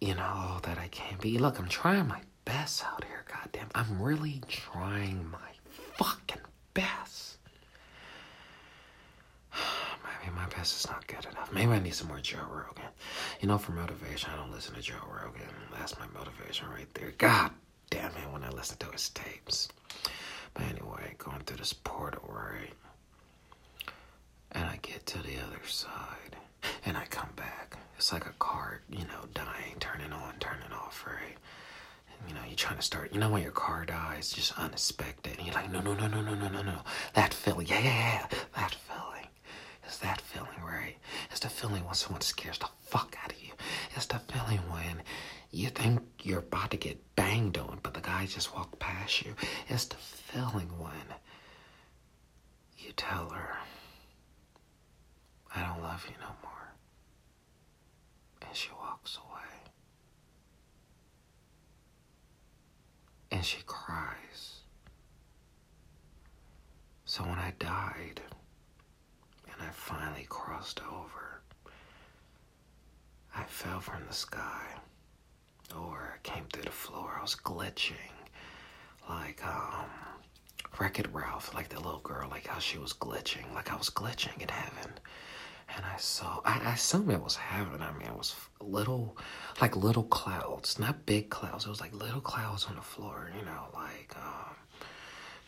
you 0.00 0.14
know, 0.14 0.22
all 0.22 0.60
that 0.62 0.78
I 0.78 0.88
can 0.88 1.18
be. 1.20 1.38
Look, 1.38 1.58
I'm 1.58 1.68
trying 1.68 2.06
my 2.06 2.20
best 2.44 2.84
out 2.84 3.04
here, 3.04 3.24
goddamn. 3.28 3.68
I'm 3.74 4.00
really 4.00 4.40
trying 4.48 5.28
my 5.30 5.38
fucking 5.96 6.42
best. 6.74 7.36
Maybe 10.22 10.34
my 10.34 10.46
best 10.46 10.78
is 10.84 10.90
not 10.90 11.06
good 11.06 11.24
enough. 11.30 11.52
Maybe 11.52 11.72
I 11.72 11.78
need 11.80 11.94
some 11.94 12.08
more 12.08 12.20
Joe 12.20 12.38
Rogan. 12.50 12.90
You 13.40 13.48
know, 13.48 13.58
for 13.58 13.72
motivation, 13.72 14.30
I 14.32 14.36
don't 14.36 14.52
listen 14.52 14.74
to 14.74 14.80
Joe 14.80 14.94
Rogan. 15.08 15.42
That's 15.72 15.98
my 15.98 16.06
motivation 16.18 16.68
right 16.70 16.92
there. 16.94 17.12
God 17.18 17.50
damn 17.90 18.10
it, 18.12 18.32
when 18.32 18.44
I 18.44 18.50
listen 18.50 18.76
to 18.78 18.86
his 18.90 19.08
tapes. 19.10 19.68
But 20.54 20.64
anyway, 20.64 21.14
going 21.18 21.40
through 21.40 21.58
this 21.58 21.72
portal, 21.72 22.28
right? 22.28 22.72
And 24.52 24.64
I 24.64 24.78
get 24.82 25.04
to 25.06 25.18
the 25.18 25.36
other 25.46 25.60
side. 25.66 26.36
And 26.86 26.96
I 26.96 27.04
come 27.06 27.30
back. 27.36 27.76
It's 27.96 28.12
like 28.12 28.26
a 28.26 28.32
car, 28.38 28.80
you 28.90 29.04
know, 29.04 29.24
dying, 29.34 29.76
turning 29.80 30.12
on, 30.12 30.34
turning 30.40 30.72
off, 30.72 31.04
right? 31.06 31.36
You 32.28 32.34
know, 32.34 32.40
you're 32.46 32.56
trying 32.56 32.76
to 32.76 32.82
start, 32.82 33.12
you 33.12 33.20
know, 33.20 33.30
when 33.30 33.42
your 33.42 33.52
car 33.52 33.84
dies, 33.84 34.30
just 34.32 34.58
unexpected, 34.58 35.36
and 35.38 35.46
you're 35.46 35.54
like, 35.54 35.70
no, 35.70 35.80
no, 35.80 35.94
no, 35.94 36.06
no, 36.06 36.20
no, 36.20 36.34
no, 36.34 36.48
no, 36.48 36.62
no. 36.62 36.78
That 37.14 37.34
feeling, 37.34 37.66
yeah, 37.66 37.80
yeah, 37.80 38.28
yeah, 38.30 38.38
that 38.56 38.74
feeling. 38.74 39.28
Is 39.88 39.98
that 39.98 40.20
feeling, 40.20 40.62
right? 40.64 40.96
It's 41.30 41.40
the 41.40 41.48
feeling 41.48 41.84
when 41.84 41.94
someone 41.94 42.20
scares 42.22 42.58
the 42.58 42.68
fuck 42.82 43.16
out 43.22 43.32
of 43.32 43.42
you. 43.42 43.52
It's 43.96 44.06
the 44.06 44.18
feeling 44.18 44.58
when 44.70 45.02
you 45.50 45.68
think 45.68 46.02
you're 46.22 46.38
about 46.40 46.70
to 46.72 46.76
get 46.76 46.98
banged 47.16 47.58
on, 47.58 47.78
but 47.82 47.94
the 47.94 48.00
guy 48.00 48.26
just 48.26 48.54
walked 48.54 48.78
past 48.78 49.24
you. 49.24 49.34
It's 49.68 49.84
the 49.86 49.96
feeling 49.96 50.68
when 50.78 51.16
you 52.78 52.92
tell 52.96 53.28
her, 53.30 53.56
I 55.54 55.62
don't 55.62 55.82
love 55.82 56.04
you 56.08 56.14
no 56.20 56.32
more. 56.42 56.72
And 58.42 58.56
she 58.56 58.70
walks 58.80 59.18
away. 59.18 59.63
And 63.34 63.44
she 63.44 63.58
cries. 63.66 64.60
So 67.04 67.24
when 67.24 67.38
I 67.38 67.52
died 67.58 68.20
and 69.52 69.60
I 69.60 69.70
finally 69.72 70.24
crossed 70.28 70.80
over, 70.80 71.42
I 73.36 73.42
fell 73.42 73.80
from 73.80 74.02
the 74.06 74.14
sky 74.14 74.66
or 75.76 76.14
I 76.14 76.18
came 76.22 76.44
through 76.44 76.62
the 76.62 76.70
floor. 76.70 77.16
I 77.18 77.22
was 77.22 77.34
glitching 77.34 78.14
like 79.08 79.44
um 79.44 79.86
Wreck 80.78 81.00
It 81.00 81.12
Ralph, 81.12 81.54
like 81.54 81.68
the 81.70 81.80
little 81.80 82.00
girl, 82.00 82.28
like 82.30 82.46
how 82.46 82.60
she 82.60 82.78
was 82.78 82.92
glitching, 82.92 83.52
like 83.52 83.72
I 83.72 83.76
was 83.76 83.90
glitching 83.90 84.40
in 84.40 84.48
heaven 84.48 84.92
and 85.74 85.84
I 85.84 85.96
saw, 85.96 86.40
I, 86.44 86.60
I 86.64 86.74
assume 86.74 87.10
it 87.10 87.22
was 87.22 87.36
heaven. 87.36 87.82
I 87.82 87.92
mean, 87.92 88.08
it 88.08 88.16
was 88.16 88.34
little, 88.60 89.16
like 89.60 89.76
little 89.76 90.04
clouds, 90.04 90.78
not 90.78 91.06
big 91.06 91.30
clouds. 91.30 91.66
It 91.66 91.70
was 91.70 91.80
like 91.80 91.94
little 91.94 92.20
clouds 92.20 92.66
on 92.66 92.76
the 92.76 92.82
floor, 92.82 93.30
you 93.38 93.44
know, 93.44 93.64
like 93.74 94.14
um, 94.16 94.54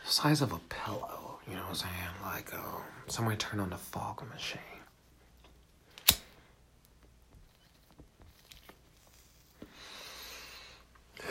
the 0.04 0.11
size 0.11 0.42
of 0.42 0.52
a 0.52 0.58
pillow, 0.68 1.38
you 1.49 1.54
know 1.54 1.62
what 1.62 1.68
I'm 1.70 1.75
saying? 1.75 1.92
Like 2.23 2.54
um, 2.54 2.82
somebody 3.06 3.37
turned 3.37 3.61
on 3.61 3.70
the 3.70 3.76
fog 3.76 4.23
machine. 4.32 4.61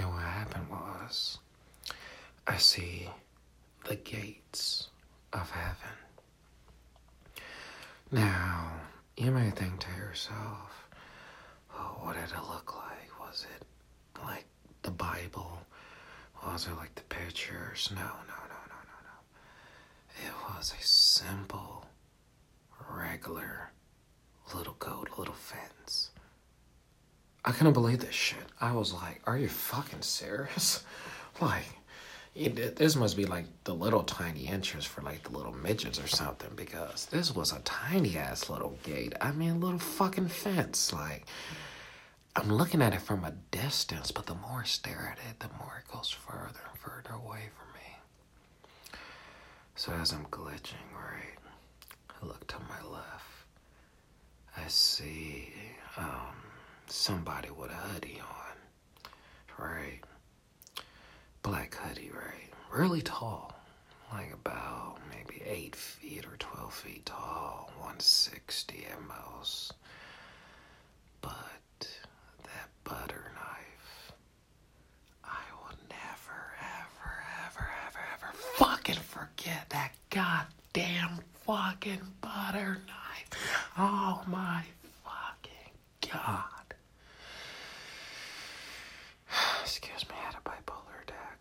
And 0.00 0.08
what 0.10 0.22
happened 0.22 0.68
was, 0.70 1.38
I 2.46 2.56
see 2.56 3.08
the 3.88 3.96
gates 3.96 4.90
of 5.32 5.50
heaven. 5.50 5.96
Now, 8.10 8.72
you 9.18 9.30
may 9.30 9.50
think 9.50 9.80
to 9.80 9.90
yourself, 9.90 10.88
oh, 11.74 11.98
what 12.00 12.14
did 12.14 12.24
it 12.24 12.48
look 12.50 12.74
like? 12.74 13.20
Was 13.20 13.46
it 13.54 13.66
like 14.24 14.46
the 14.82 14.90
Bible? 14.90 15.58
Was 16.46 16.66
it 16.66 16.76
like 16.76 16.94
the 16.94 17.02
pictures? 17.02 17.90
No, 17.94 18.00
no, 18.00 18.06
no, 18.06 18.60
no, 18.68 18.78
no, 18.88 18.98
no. 19.04 20.26
It 20.26 20.32
was 20.48 20.72
a 20.78 20.82
simple, 20.82 21.84
regular 22.90 23.72
little 24.54 24.76
goat, 24.78 25.10
little 25.18 25.34
fence. 25.34 26.10
I 27.44 27.52
couldn't 27.52 27.74
believe 27.74 28.00
this 28.00 28.14
shit. 28.14 28.38
I 28.60 28.72
was 28.72 28.92
like, 28.94 29.20
are 29.26 29.36
you 29.38 29.48
fucking 29.48 30.02
serious? 30.02 30.84
Like, 31.40 31.77
it, 32.38 32.76
this 32.76 32.94
must 32.94 33.16
be 33.16 33.26
like 33.26 33.46
the 33.64 33.74
little 33.74 34.02
tiny 34.04 34.46
entrance 34.46 34.84
for 34.84 35.02
like 35.02 35.24
the 35.24 35.36
little 35.36 35.54
midgets 35.54 35.98
or 35.98 36.06
something 36.06 36.50
because 36.54 37.06
this 37.06 37.34
was 37.34 37.52
a 37.52 37.58
tiny 37.60 38.16
ass 38.16 38.48
little 38.48 38.78
gate. 38.84 39.14
I 39.20 39.32
mean, 39.32 39.60
little 39.60 39.78
fucking 39.78 40.28
fence. 40.28 40.92
Like, 40.92 41.26
I'm 42.36 42.52
looking 42.52 42.80
at 42.82 42.94
it 42.94 43.00
from 43.00 43.24
a 43.24 43.32
distance, 43.50 44.10
but 44.12 44.26
the 44.26 44.34
more 44.34 44.60
I 44.60 44.64
stare 44.64 45.12
at 45.12 45.18
it, 45.30 45.40
the 45.40 45.48
more 45.58 45.82
it 45.84 45.92
goes 45.92 46.10
further 46.10 46.60
and 46.70 46.78
further 46.78 47.14
away 47.14 47.48
from 47.56 47.72
me. 47.74 48.98
So 49.74 49.92
as 49.92 50.12
I'm 50.12 50.26
glitching, 50.26 50.92
right, 50.94 51.38
I 52.22 52.26
look 52.26 52.46
to 52.48 52.56
my 52.60 52.90
left. 52.90 53.24
I 54.56 54.66
see 54.68 55.52
um, 55.96 56.36
somebody 56.86 57.50
with 57.50 57.70
a 57.70 57.74
hoodie 57.74 58.20
on, 58.20 59.64
right? 59.64 60.00
Black 61.48 61.74
hoodie, 61.76 62.10
right? 62.14 62.50
Really 62.70 63.00
tall, 63.00 63.54
like 64.12 64.32
about 64.34 64.98
maybe 65.10 65.42
8 65.46 65.74
feet 65.74 66.26
or 66.26 66.36
12 66.38 66.74
feet 66.74 67.06
tall, 67.06 67.70
160 67.78 68.86
at 68.92 69.00
most. 69.02 69.72
But 71.22 71.32
that 72.44 72.68
butter 72.84 73.32
knife, 73.34 74.12
I 75.24 75.40
will 75.60 75.76
never, 75.88 76.52
ever, 76.60 77.24
ever, 77.46 77.70
ever, 77.86 78.00
ever 78.14 78.32
fucking 78.56 78.96
forget 78.96 79.70
that 79.70 79.92
goddamn 80.10 81.20
fucking 81.46 82.00
butter 82.20 82.78
knife. 82.86 83.30
Oh 83.78 84.22
my 84.26 84.62
fucking 85.04 86.12
god. 86.12 86.74
Excuse 89.62 90.08
me, 90.08 90.14
I 90.20 90.24
had 90.26 90.34
a 90.34 90.48
bipolar 90.48 91.02
attack. 91.02 91.38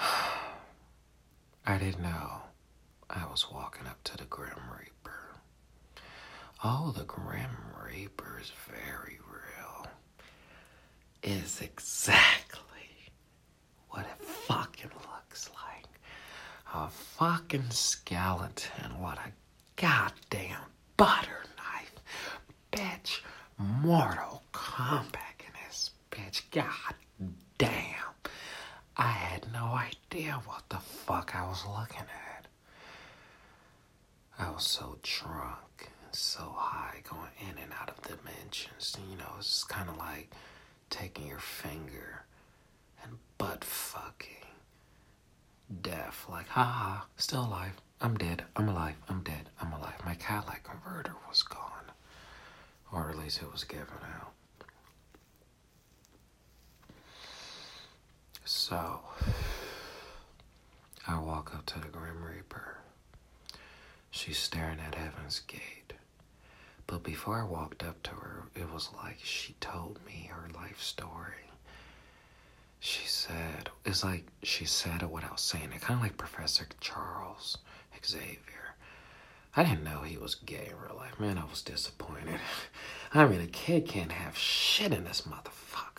I 1.66 1.78
didn't 1.78 2.02
know 2.02 2.42
I 3.08 3.24
was 3.30 3.46
walking 3.52 3.86
up 3.86 4.02
to 4.04 4.16
the 4.16 4.24
Grim 4.24 4.60
Reaper. 4.78 5.36
Oh, 6.64 6.92
the 6.96 7.04
Grim 7.04 7.56
Reaper 7.84 8.38
is 8.40 8.52
very 8.68 9.18
real. 9.30 9.86
Is 11.22 11.60
exactly 11.60 13.10
what 13.90 14.06
it 14.06 14.24
fucking 14.24 14.90
looks 15.12 15.50
like. 15.50 15.86
A 16.74 16.88
fucking 16.88 17.70
skeleton. 17.70 18.98
What 19.00 19.18
a 19.18 19.32
goddamn 19.76 20.60
butter 20.96 21.44
knife. 21.58 21.94
Bitch, 22.72 23.20
Mortal 23.58 24.42
Kombat 24.52 25.40
in 25.40 25.52
this 25.66 25.90
bitch. 26.10 26.42
God 26.50 26.94
damn. 27.58 27.80
I 28.96 29.08
had 29.08 29.52
no 29.52 29.66
idea 29.66 30.40
what 30.44 30.68
the 30.68 30.76
fuck 30.78 31.34
I 31.34 31.39
was 31.50 31.66
looking 31.66 32.06
at. 32.06 32.46
I 34.38 34.50
was 34.52 34.64
so 34.64 34.98
drunk 35.02 35.90
and 36.04 36.14
so 36.14 36.54
high 36.56 36.98
going 37.02 37.32
in 37.40 37.60
and 37.60 37.72
out 37.72 37.90
of 37.90 38.00
dimensions. 38.02 38.96
You 39.10 39.16
know, 39.18 39.32
it's 39.36 39.64
kind 39.64 39.88
of 39.88 39.96
like 39.96 40.30
taking 40.90 41.26
your 41.26 41.40
finger 41.40 42.22
and 43.02 43.18
butt 43.36 43.64
fucking 43.64 44.46
death. 45.82 46.24
Like, 46.30 46.46
haha, 46.46 47.02
still 47.16 47.44
alive. 47.44 47.72
I'm 48.00 48.16
dead. 48.16 48.44
I'm 48.54 48.68
alive. 48.68 48.94
I'm 49.08 49.22
dead. 49.24 49.50
I'm 49.60 49.72
alive. 49.72 50.00
My 50.06 50.14
Cadillac 50.14 50.62
converter 50.62 51.14
was 51.28 51.42
gone. 51.42 51.90
Or 52.92 53.10
at 53.10 53.18
least 53.18 53.42
it 53.42 53.50
was 53.50 53.64
given 53.64 53.86
out. 54.20 54.32
So, 58.44 59.00
I 61.06 61.18
walk 61.18 61.54
up 61.54 61.66
to 61.66 61.78
the 61.80 61.88
Grim 61.88 62.22
Reaper. 62.22 62.78
She's 64.10 64.38
staring 64.38 64.80
at 64.80 64.94
Heaven's 64.94 65.40
Gate. 65.40 65.92
But 66.86 67.02
before 67.02 67.40
I 67.40 67.44
walked 67.44 67.82
up 67.82 68.02
to 68.04 68.10
her, 68.10 68.44
it 68.54 68.70
was 68.72 68.90
like 69.02 69.18
she 69.22 69.54
told 69.60 69.98
me 70.04 70.30
her 70.32 70.48
life 70.54 70.80
story. 70.80 71.50
She 72.80 73.06
said, 73.06 73.70
it's 73.84 74.02
like 74.02 74.26
she 74.42 74.64
said 74.64 75.02
it 75.02 75.10
without 75.10 75.38
saying 75.40 75.70
it, 75.74 75.80
kind 75.82 75.98
of 75.98 76.02
like 76.02 76.16
Professor 76.16 76.66
Charles 76.80 77.58
Xavier. 78.04 78.74
I 79.56 79.64
didn't 79.64 79.84
know 79.84 80.00
he 80.02 80.16
was 80.16 80.34
gay 80.36 80.68
in 80.70 80.78
real 80.80 80.96
life. 80.96 81.18
Man, 81.18 81.36
I 81.38 81.44
was 81.44 81.62
disappointed. 81.62 82.38
I 83.14 83.26
mean, 83.26 83.40
a 83.40 83.46
kid 83.46 83.86
can't 83.86 84.12
have 84.12 84.36
shit 84.38 84.92
in 84.92 85.04
this 85.04 85.22
motherfucker. 85.22 85.89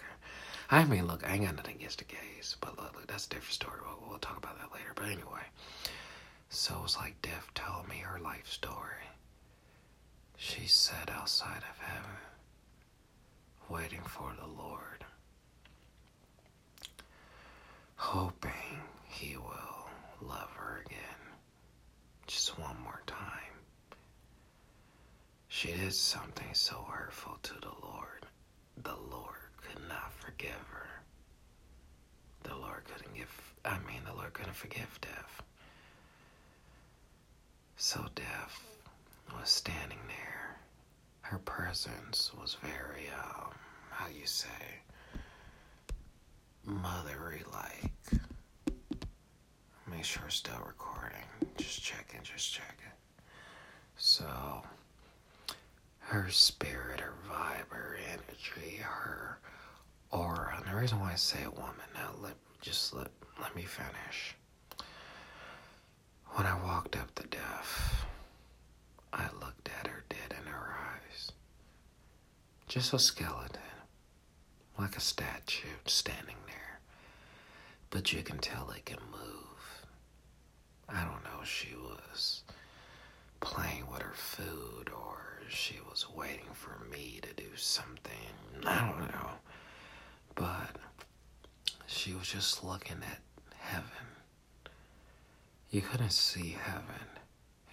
I 0.74 0.86
mean, 0.86 1.06
look, 1.06 1.28
I 1.28 1.34
ain't 1.34 1.46
got 1.46 1.56
nothing 1.58 1.76
against 1.76 2.00
the 2.00 2.06
gays, 2.06 2.56
but 2.62 2.78
look, 2.78 2.96
look 2.96 3.08
that's 3.08 3.26
a 3.26 3.30
different 3.30 3.54
story. 3.54 3.78
We'll, 3.86 4.10
we'll 4.10 4.20
talk 4.20 4.38
about 4.38 4.58
that 4.60 4.74
later. 4.74 4.94
But 4.96 5.06
anyway, 5.06 5.44
so 6.50 6.76
it 6.76 6.82
was 6.84 6.98
like 6.98 7.22
Death 7.22 7.50
told 7.54 7.90
me 7.90 7.98
her 7.98 8.20
life 8.20 8.48
story. 8.48 9.06
She 10.38 10.66
sat 10.68 11.10
outside 11.12 11.58
of 11.70 11.78
heaven, 11.78 12.18
waiting 13.70 14.02
for 14.08 14.32
the 14.40 14.48
Lord, 14.48 15.06
hoping 17.96 18.82
he 19.08 19.36
will 19.38 19.90
love 20.22 20.50
her 20.56 20.82
again 20.86 20.98
just 22.28 22.58
one 22.58 22.78
more 22.84 23.02
time. 23.06 23.28
She 25.48 25.74
did 25.74 25.94
something 25.94 26.54
so 26.54 26.86
hurtful 26.90 27.38
to 27.44 27.54
the 27.56 27.74
Lord. 27.86 28.26
The 28.82 28.96
Lord 29.12 29.41
The 32.44 32.56
Lord 32.56 32.84
couldn't 32.86 33.14
give, 33.16 33.54
I 33.64 33.78
mean, 33.80 34.02
the 34.06 34.14
Lord 34.14 34.34
couldn't 34.34 34.56
forgive 34.56 35.00
death. 35.02 35.44
So 37.78 38.06
death 38.16 38.64
was 39.34 39.50
standing 39.50 40.00
there. 40.08 40.58
Her 41.22 41.38
presence 41.40 42.32
was 42.40 42.58
very, 42.62 43.10
um, 43.16 43.52
how 43.92 44.08
you 44.08 44.26
say, 44.26 44.48
mothery 46.68 47.42
like. 47.54 47.92
Make 49.90 50.04
sure 50.04 50.24
it's 50.26 50.36
still 50.36 50.62
recording. 50.66 51.26
Just 51.58 51.84
checking, 51.84 52.22
just 52.24 52.54
checking. 52.54 52.76
So, 53.98 54.64
her 56.00 56.30
spirit, 56.30 57.00
her 57.00 57.14
vibe, 57.30 57.70
her 57.70 57.98
energy, 58.12 58.78
her 58.78 59.38
aura. 60.12 60.56
And 60.58 60.66
the 60.66 60.80
reason 60.80 61.00
why 61.00 61.14
I 61.14 61.16
say 61.16 61.44
a 61.44 61.50
woman, 61.52 61.76
now 61.94 62.12
let 62.22 62.36
just 62.62 62.94
let 62.94 63.10
let 63.42 63.56
me 63.56 63.64
finish. 63.64 64.36
When 66.34 66.46
I 66.46 66.62
walked 66.64 66.96
up 66.96 67.14
to 67.16 67.28
death, 67.28 68.06
I 69.14 69.26
looked 69.42 69.70
at 69.80 69.88
her 69.88 70.04
dead 70.10 70.38
in 70.40 70.46
her 70.52 70.76
eyes. 70.80 71.32
Just 72.68 72.94
a 72.94 73.00
skeleton, 73.00 73.60
like 74.80 74.96
a 74.96 75.02
statue 75.02 75.68
standing 75.86 76.38
there. 76.48 76.80
But 77.90 78.14
you 78.14 78.24
can 78.24 78.38
tell 78.38 78.70
it 78.72 78.86
can 78.86 79.00
move. 79.12 79.86
I 80.88 81.04
don't 81.04 81.24
know 81.24 81.44
she 81.44 81.76
was 81.76 82.44
playing 83.42 83.86
with 83.92 84.02
her 84.02 84.14
food 84.14 84.90
or 84.90 85.40
she 85.50 85.80
was 85.90 86.06
waiting 86.16 86.48
for 86.54 86.78
me 86.92 87.20
to 87.22 87.34
do 87.34 87.50
something. 87.56 88.14
I 88.66 88.80
don't 88.90 89.10
know. 89.12 89.30
But 90.36 90.78
she 91.88 92.14
was 92.14 92.28
just 92.28 92.64
looking 92.64 92.98
at 93.04 93.20
heaven. 93.58 94.08
You 95.70 95.82
couldn't 95.82 96.12
see 96.12 96.56
heaven, 96.62 97.08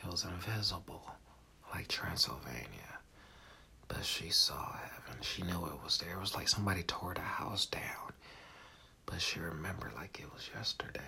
it 0.02 0.10
was 0.10 0.24
invisible, 0.24 1.02
like 1.74 1.88
Transylvania. 1.88 2.98
But 3.88 4.04
she 4.04 4.28
saw 4.30 4.72
heaven. 4.76 5.20
She 5.22 5.42
knew 5.42 5.64
it 5.66 5.82
was 5.82 5.98
there. 5.98 6.14
It 6.16 6.20
was 6.20 6.34
like 6.34 6.48
somebody 6.48 6.82
tore 6.82 7.14
the 7.14 7.20
house 7.20 7.66
down. 7.66 8.12
But 9.06 9.20
she 9.20 9.40
remembered 9.40 9.94
like 9.94 10.20
it 10.20 10.32
was 10.32 10.48
yesterday. 10.54 11.00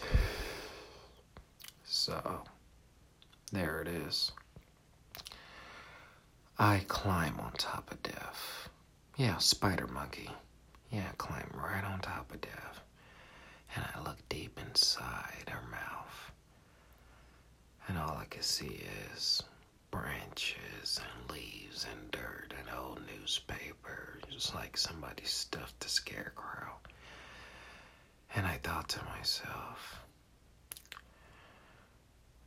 So, 1.90 2.42
there 3.50 3.80
it 3.80 3.88
is. 3.88 4.32
I 6.60 6.84
climb 6.88 7.38
on 7.38 7.52
top 7.52 7.90
of 7.92 8.02
death. 8.02 8.68
Yeah, 9.16 9.36
spider 9.38 9.86
monkey. 9.86 10.28
Yeah, 10.90 11.06
I 11.10 11.14
climb 11.16 11.48
right 11.54 11.84
on 11.84 12.00
top 12.00 12.32
of 12.32 12.40
death. 12.40 12.80
And 13.76 13.84
I 13.94 14.00
look 14.02 14.16
deep 14.28 14.58
inside 14.66 15.48
her 15.50 15.62
mouth. 15.70 16.32
And 17.86 17.96
all 17.96 18.16
I 18.16 18.24
can 18.24 18.42
see 18.42 18.82
is 19.14 19.42
branches 19.92 21.00
and 21.00 21.30
leaves 21.30 21.86
and 21.90 22.10
dirt 22.10 22.52
and 22.58 22.68
old 22.76 23.02
newspaper, 23.06 24.18
just 24.28 24.54
like 24.54 24.76
somebody 24.76 25.24
stuffed 25.24 25.84
a 25.84 25.88
scarecrow. 25.88 26.72
And 28.34 28.46
I 28.46 28.58
thought 28.58 28.88
to 28.90 29.04
myself, 29.04 30.00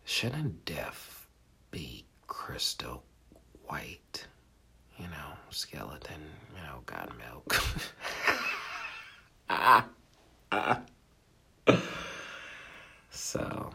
shouldn't 0.04 0.66
death 0.66 1.28
be 1.72 2.06
crystal 2.28 3.04
white? 3.72 4.28
You 4.98 5.06
know, 5.06 5.32
skeleton, 5.50 6.22
you 6.56 6.62
know, 6.62 6.82
god 6.86 7.12
milk. 7.18 7.58
So, 13.14 13.72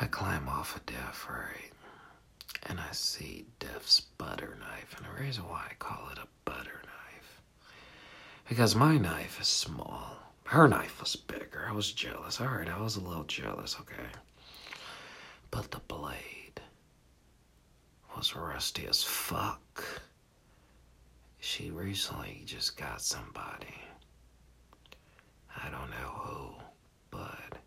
I 0.00 0.06
climb 0.06 0.48
off 0.48 0.76
of 0.76 0.84
Death, 0.84 1.26
right? 1.30 1.70
And 2.66 2.80
I 2.80 2.90
see 2.92 3.46
Death's 3.60 4.00
butter 4.00 4.56
knife. 4.60 4.94
And 4.96 5.06
the 5.06 5.22
reason 5.22 5.44
why 5.44 5.66
I 5.70 5.74
call 5.78 6.08
it 6.12 6.18
a 6.18 6.26
butter 6.44 6.82
knife, 6.84 7.40
because 8.48 8.74
my 8.74 8.98
knife 8.98 9.40
is 9.40 9.48
small. 9.48 10.16
Her 10.44 10.66
knife 10.68 11.00
was 11.00 11.16
bigger. 11.16 11.66
I 11.68 11.72
was 11.72 11.92
jealous. 11.92 12.40
All 12.40 12.48
right, 12.48 12.68
I 12.68 12.80
was 12.80 12.96
a 12.96 13.00
little 13.00 13.24
jealous, 13.24 13.76
okay? 13.80 14.08
But 15.50 15.70
the 15.70 15.80
blade 15.88 16.37
was 18.18 18.34
rusty 18.34 18.84
as 18.88 19.04
fuck. 19.04 19.84
She 21.38 21.70
recently 21.70 22.42
just 22.46 22.76
got 22.76 23.00
somebody. 23.00 23.80
I 25.56 25.70
don't 25.70 25.88
know 25.90 26.10
who, 26.14 26.50
but 27.12 27.58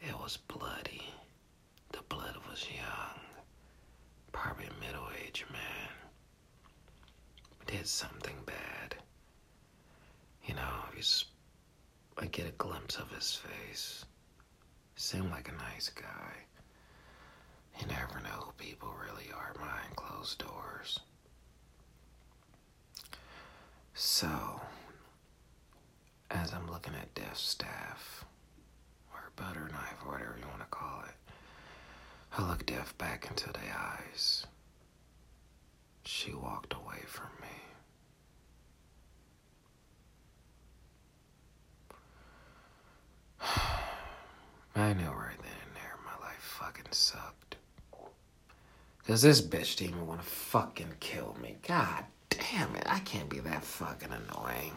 it 0.00 0.18
was 0.18 0.36
bloody. 0.48 1.04
The 1.92 2.02
blood 2.08 2.38
was 2.50 2.66
young. 2.74 3.20
Probably 4.32 4.66
a 4.66 4.84
middle 4.84 5.06
aged 5.24 5.48
man. 5.52 5.92
Did 7.68 7.86
something 7.86 8.36
bad. 8.46 8.96
You 10.44 10.54
know, 10.54 10.74
he's. 10.96 11.26
I 12.18 12.26
get 12.26 12.48
a 12.48 12.52
glimpse 12.58 12.96
of 12.96 13.12
his 13.12 13.36
face. 13.36 14.04
Seemed 14.96 15.30
like 15.30 15.48
a 15.48 15.52
nice 15.72 15.88
guy. 15.88 16.34
You 17.80 17.86
never 17.86 18.20
know 18.20 18.28
who 18.44 18.52
people 18.58 18.94
really 19.04 19.30
are 19.34 19.52
behind 19.54 19.96
closed 19.96 20.38
doors. 20.38 21.00
So, 23.94 24.60
as 26.30 26.52
I'm 26.52 26.70
looking 26.70 26.94
at 26.94 27.14
Death's 27.14 27.40
staff, 27.40 28.24
or 29.12 29.30
butter 29.36 29.68
knife, 29.72 29.96
or 30.04 30.12
whatever 30.12 30.36
you 30.38 30.46
want 30.48 30.60
to 30.60 30.66
call 30.66 31.02
it, 31.06 31.14
I 32.36 32.48
look 32.48 32.64
deaf 32.66 32.96
back 32.98 33.26
into 33.28 33.48
the 33.52 33.58
eyes. 33.76 34.46
She 36.04 36.32
walked 36.34 36.74
away 36.74 37.02
from 37.06 37.30
me. 37.40 37.48
I 44.76 44.92
knew 44.92 45.10
right 45.10 45.38
then 45.38 45.60
and 45.66 45.74
there 45.74 45.96
my 46.04 46.26
life 46.26 46.38
fucking 46.40 46.86
sucked. 46.92 47.49
Cause 49.06 49.22
this 49.22 49.40
bitch 49.40 49.76
didn't 49.76 49.94
even 49.96 50.06
want 50.06 50.20
to 50.20 50.26
fucking 50.26 50.94
kill 51.00 51.36
me. 51.42 51.56
God 51.66 52.04
damn 52.28 52.74
it, 52.76 52.84
I 52.86 53.00
can't 53.00 53.28
be 53.28 53.40
that 53.40 53.64
fucking 53.64 54.10
annoying. 54.12 54.76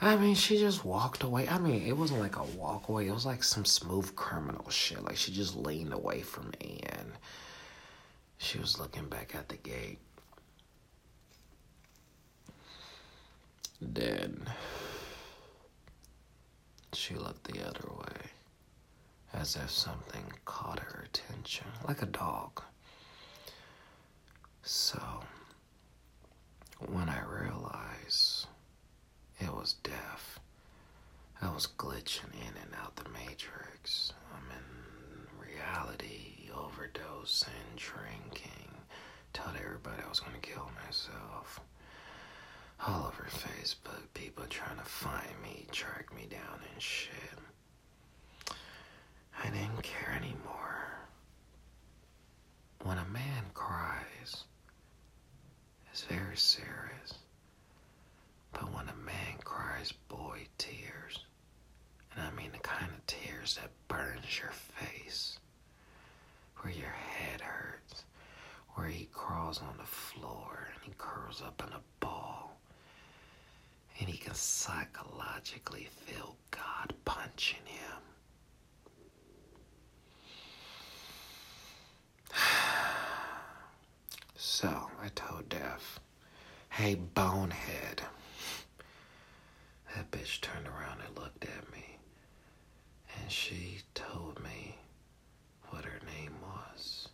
I 0.00 0.16
mean, 0.16 0.36
she 0.36 0.58
just 0.58 0.84
walked 0.84 1.24
away. 1.24 1.48
I 1.48 1.58
mean, 1.58 1.82
it 1.86 1.96
wasn't 1.96 2.20
like 2.20 2.36
a 2.36 2.44
walk 2.44 2.88
away. 2.88 3.08
It 3.08 3.12
was 3.12 3.26
like 3.26 3.42
some 3.42 3.64
smooth 3.64 4.14
criminal 4.14 4.70
shit. 4.70 5.02
Like 5.02 5.16
she 5.16 5.32
just 5.32 5.56
leaned 5.56 5.92
away 5.92 6.22
from 6.22 6.52
me 6.60 6.80
and 6.84 7.12
she 8.38 8.58
was 8.58 8.78
looking 8.78 9.08
back 9.08 9.34
at 9.34 9.48
the 9.48 9.56
gate. 9.56 9.98
Then 13.80 14.48
she 16.92 17.14
looked 17.14 17.44
the 17.44 17.66
other 17.66 17.88
way 17.90 18.30
as 19.32 19.56
if 19.56 19.70
something 19.70 20.24
caught 20.44 20.78
her 20.78 21.04
attention, 21.04 21.66
like 21.86 22.02
a 22.02 22.06
dog. 22.06 22.62
So, 24.70 25.00
when 26.90 27.08
I 27.08 27.22
realized 27.22 28.48
it 29.40 29.50
was 29.50 29.76
death, 29.82 30.40
I 31.40 31.50
was 31.54 31.66
glitching 31.78 32.34
in 32.34 32.54
and 32.60 32.74
out 32.78 32.94
the 32.96 33.08
matrix. 33.08 34.12
I'm 34.30 34.44
in 34.50 35.48
reality, 35.48 36.50
overdosing, 36.52 37.76
drinking, 37.76 38.68
told 39.32 39.56
everybody 39.56 40.02
I 40.04 40.08
was 40.10 40.20
gonna 40.20 40.36
kill 40.42 40.70
myself. 40.84 41.60
All 42.86 43.06
over 43.06 43.26
Facebook, 43.30 44.02
people 44.12 44.44
trying 44.50 44.76
to 44.76 44.84
find 44.84 45.32
me, 45.42 45.66
track 45.72 46.14
me 46.14 46.26
down 46.28 46.60
and 46.74 46.82
shit. 46.82 47.38
I 49.42 49.48
didn't 49.48 49.82
care 49.82 50.12
anymore. 50.14 50.98
When 52.82 52.98
a 52.98 53.06
man 53.06 53.44
cries, 53.54 54.44
it's 56.38 56.54
very 56.54 56.66
serious. 56.68 57.14
But 58.52 58.72
when 58.72 58.88
a 58.88 59.04
man 59.04 59.38
cries 59.42 59.92
boy 60.08 60.46
tears, 60.56 61.24
and 62.14 62.24
I 62.24 62.30
mean 62.40 62.52
the 62.52 62.58
kind 62.58 62.86
of 62.92 63.06
tears 63.06 63.56
that 63.60 63.70
burns 63.88 64.38
your 64.38 64.52
face, 64.52 65.40
where 66.58 66.72
your 66.72 66.86
head 66.90 67.40
hurts, 67.40 68.04
where 68.74 68.86
he 68.86 69.08
crawls 69.12 69.60
on 69.60 69.76
the 69.78 69.84
floor 69.84 70.68
and 70.74 70.84
he 70.84 70.92
curls 70.96 71.42
up 71.44 71.60
in 71.66 71.72
a 71.72 71.80
ball, 71.98 72.56
and 73.98 74.08
he 74.08 74.16
can 74.16 74.34
psychologically 74.34 75.88
feel 76.06 76.36
God 76.52 76.94
punching 77.04 77.66
him. 77.66 78.02
So 84.36 84.88
I 85.02 85.08
told 85.14 85.48
Death, 85.48 86.00
hey, 86.78 86.94
bonehead. 86.94 88.02
That 89.96 90.08
bitch 90.12 90.40
turned 90.40 90.68
around 90.68 91.00
and 91.04 91.18
looked 91.18 91.44
at 91.44 91.72
me, 91.72 91.98
and 93.16 93.32
she 93.32 93.78
told 93.94 94.40
me 94.44 94.76
what 95.70 95.84
her 95.84 95.98
name 96.06 96.34
was. 96.40 97.08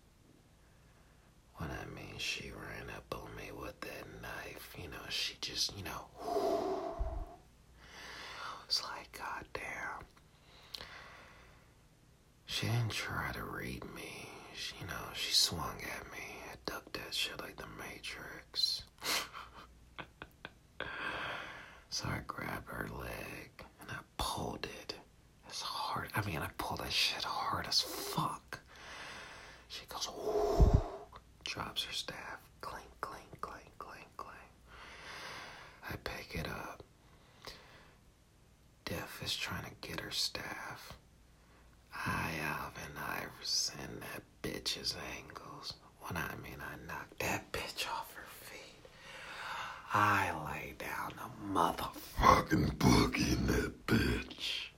When 1.57 1.70
I 1.70 1.87
mean 1.94 2.18
she 2.18 2.50
ran 2.50 2.90
up 2.94 3.07
on 3.18 3.35
me 3.37 3.53
with 3.59 3.81
that 3.81 4.07
knife, 4.20 4.74
you 4.77 4.88
know, 4.88 5.07
she 5.09 5.37
just, 5.40 5.74
you 5.79 5.85
know, 5.85 6.05
it's 8.66 8.83
like, 8.83 9.11
God 9.18 9.46
damn. 9.55 10.05
She 12.44 12.66
didn't 12.66 12.90
try 12.90 13.33
to 13.33 13.42
read 13.44 13.83
me. 13.94 14.29
She, 14.55 14.74
you 14.83 14.87
know, 14.88 15.07
she 15.14 15.33
swung 15.33 15.79
at 15.81 16.05
me. 16.12 16.18
I 16.53 16.57
ducked 16.66 16.92
that 16.92 17.14
shit 17.14 17.40
like 17.40 17.57
the 17.57 17.64
Matrix. 17.79 18.83
So 21.94 22.09
I 22.09 22.18
grabbed 22.26 22.68
her 22.70 22.88
leg 22.98 23.64
and 23.80 23.88
I 23.88 24.00
pulled 24.16 24.66
it 24.83 24.96
as 25.48 25.61
hard. 25.61 26.09
I 26.16 26.22
mean, 26.26 26.38
I 26.38 26.48
pulled 26.59 26.80
that 26.80 26.90
shit 26.92 27.22
hard 27.22 27.68
as 27.68 27.80
fuck. 27.80 28.59
She 29.68 29.83
goes, 29.88 30.09
Ooh, 30.09 30.83
drops 31.44 31.85
her 31.85 31.92
staff. 31.92 32.40
Clink, 32.62 32.88
clink, 33.00 33.40
clink, 33.40 33.70
clink, 33.78 34.09
clink. 34.16 34.50
I 35.88 35.94
pick 36.02 36.35
it 36.37 36.48
up. 36.48 36.83
Def 38.87 39.22
is 39.24 39.37
trying 39.37 39.62
to 39.62 39.88
get 39.88 40.00
her 40.00 40.11
staff. 40.11 40.94
I 41.94 42.30
Allen 42.42 42.98
Iverson 43.22 44.00
that 44.00 44.22
bitch's 44.42 44.96
ankles. 45.16 45.74
When 46.00 46.16
I 46.16 46.35
mean 46.42 46.59
I 46.61 46.74
knocked 46.88 47.20
that 47.20 47.52
bitch 47.52 47.87
off. 47.87 48.13
I 49.94 50.30
lay 50.46 50.74
down 50.78 51.12
a 51.20 51.52
motherfucking 51.52 52.76
boogie 52.78 53.33
in 53.38 53.46
that 53.46 53.87
bitch. 53.87 54.68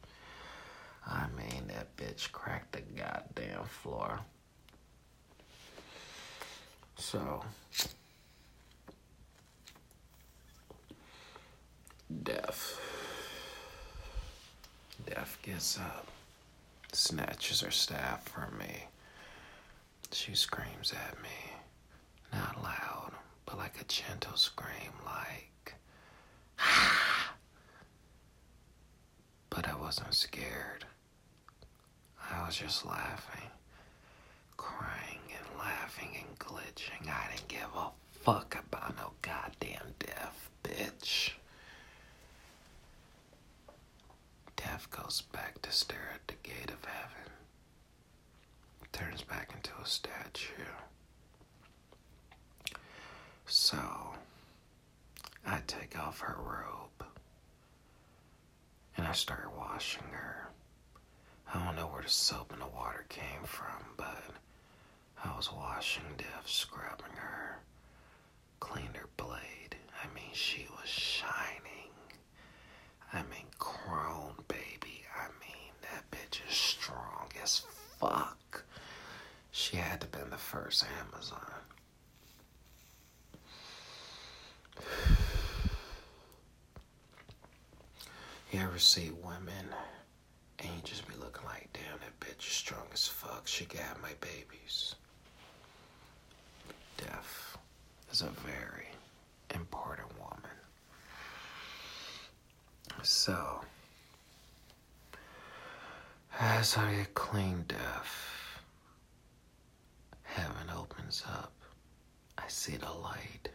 I 1.06 1.26
mean 1.36 1.68
that 1.68 1.96
bitch 1.96 2.30
cracked 2.32 2.72
the 2.72 2.82
goddamn 2.82 3.64
floor. 3.64 4.20
So 6.98 7.42
Death. 12.22 12.78
Death 15.06 15.38
gets 15.42 15.78
up 15.78 16.06
snatches 16.92 17.60
her 17.60 17.70
staff 17.70 18.26
from 18.28 18.56
me. 18.58 18.84
She 20.12 20.34
screams 20.34 20.92
at 20.92 21.20
me, 21.22 21.28
not 22.32 22.62
loud, 22.62 23.05
but 23.46 23.58
like 23.58 23.80
a 23.80 23.84
gentle 23.84 24.36
scream, 24.36 24.92
like, 25.04 25.74
ah! 26.58 27.34
But 29.50 29.68
I 29.68 29.76
wasn't 29.76 30.14
scared. 30.14 30.84
I 32.30 32.44
was 32.46 32.56
just 32.56 32.84
laughing, 32.84 33.50
crying 34.56 35.20
and 35.38 35.58
laughing 35.58 36.16
and 36.26 36.38
glitching. 36.38 37.08
I 37.08 37.30
didn't 37.32 37.48
give 37.48 37.68
a 37.76 37.90
fuck 38.12 38.56
about 38.68 38.96
no 38.96 39.12
goddamn 39.22 39.94
death, 39.98 40.50
bitch. 40.64 41.32
Death 44.56 44.88
goes 44.90 45.22
back 45.32 45.62
to 45.62 45.70
stare 45.70 46.10
at 46.14 46.26
the 46.26 46.34
gate 46.42 46.70
of 46.70 46.84
heaven, 46.84 47.32
turns 48.92 49.22
back 49.22 49.52
into 49.54 49.70
a 49.80 49.86
statue. 49.86 50.50
So, 53.46 53.78
I 55.46 55.60
take 55.66 55.98
off 55.98 56.20
her 56.20 56.36
robe 56.36 57.06
and 58.96 59.06
I 59.06 59.12
start 59.12 59.50
washing 59.56 60.02
her. 60.10 60.48
I 61.52 61.64
don't 61.64 61.76
know 61.76 61.86
where 61.86 62.02
the 62.02 62.08
soap 62.08 62.52
and 62.52 62.60
the 62.60 62.66
water 62.66 63.04
came 63.08 63.44
from, 63.44 63.84
but 63.96 64.22
I 65.24 65.36
was 65.36 65.52
washing 65.52 66.02
Dev, 66.18 66.26
scrubbing 66.44 67.14
her, 67.16 67.58
cleaned 68.60 68.96
her 68.96 69.08
blade. 69.16 69.76
I 70.02 70.12
mean, 70.14 70.32
she 70.32 70.66
was 70.80 70.88
shining. 70.88 71.92
I 73.12 73.18
mean, 73.22 73.46
chrome, 73.58 74.44
baby. 74.48 75.04
I 75.16 75.28
mean, 75.40 75.72
that 75.82 76.10
bitch 76.10 76.40
is 76.48 76.54
strong 76.56 77.28
as 77.42 77.62
fuck. 78.00 78.64
She 79.52 79.76
had 79.76 80.00
to 80.02 80.06
been 80.06 80.30
the 80.30 80.36
first 80.36 80.84
Amazon. 81.00 81.40
You 88.52 88.60
ever 88.60 88.78
see 88.78 89.10
women 89.22 89.66
and 90.58 90.68
you 90.68 90.80
just 90.84 91.06
be 91.08 91.14
looking 91.20 91.44
like, 91.44 91.68
damn, 91.72 91.98
that 91.98 92.20
bitch 92.20 92.46
is 92.46 92.54
strong 92.54 92.86
as 92.92 93.06
fuck. 93.06 93.46
She 93.46 93.64
got 93.66 94.00
my 94.00 94.12
babies. 94.20 94.94
Deaf 96.96 97.58
is 98.10 98.22
a 98.22 98.30
very 98.46 98.88
important 99.54 100.08
woman. 100.18 100.56
So, 103.02 103.60
as 106.40 106.76
I 106.76 106.94
get 106.94 107.14
clean 107.14 107.64
deaf, 107.68 108.60
heaven 110.22 110.70
opens 110.76 111.22
up. 111.28 111.52
I 112.38 112.44
see 112.48 112.76
the 112.76 112.90
light 112.90 113.48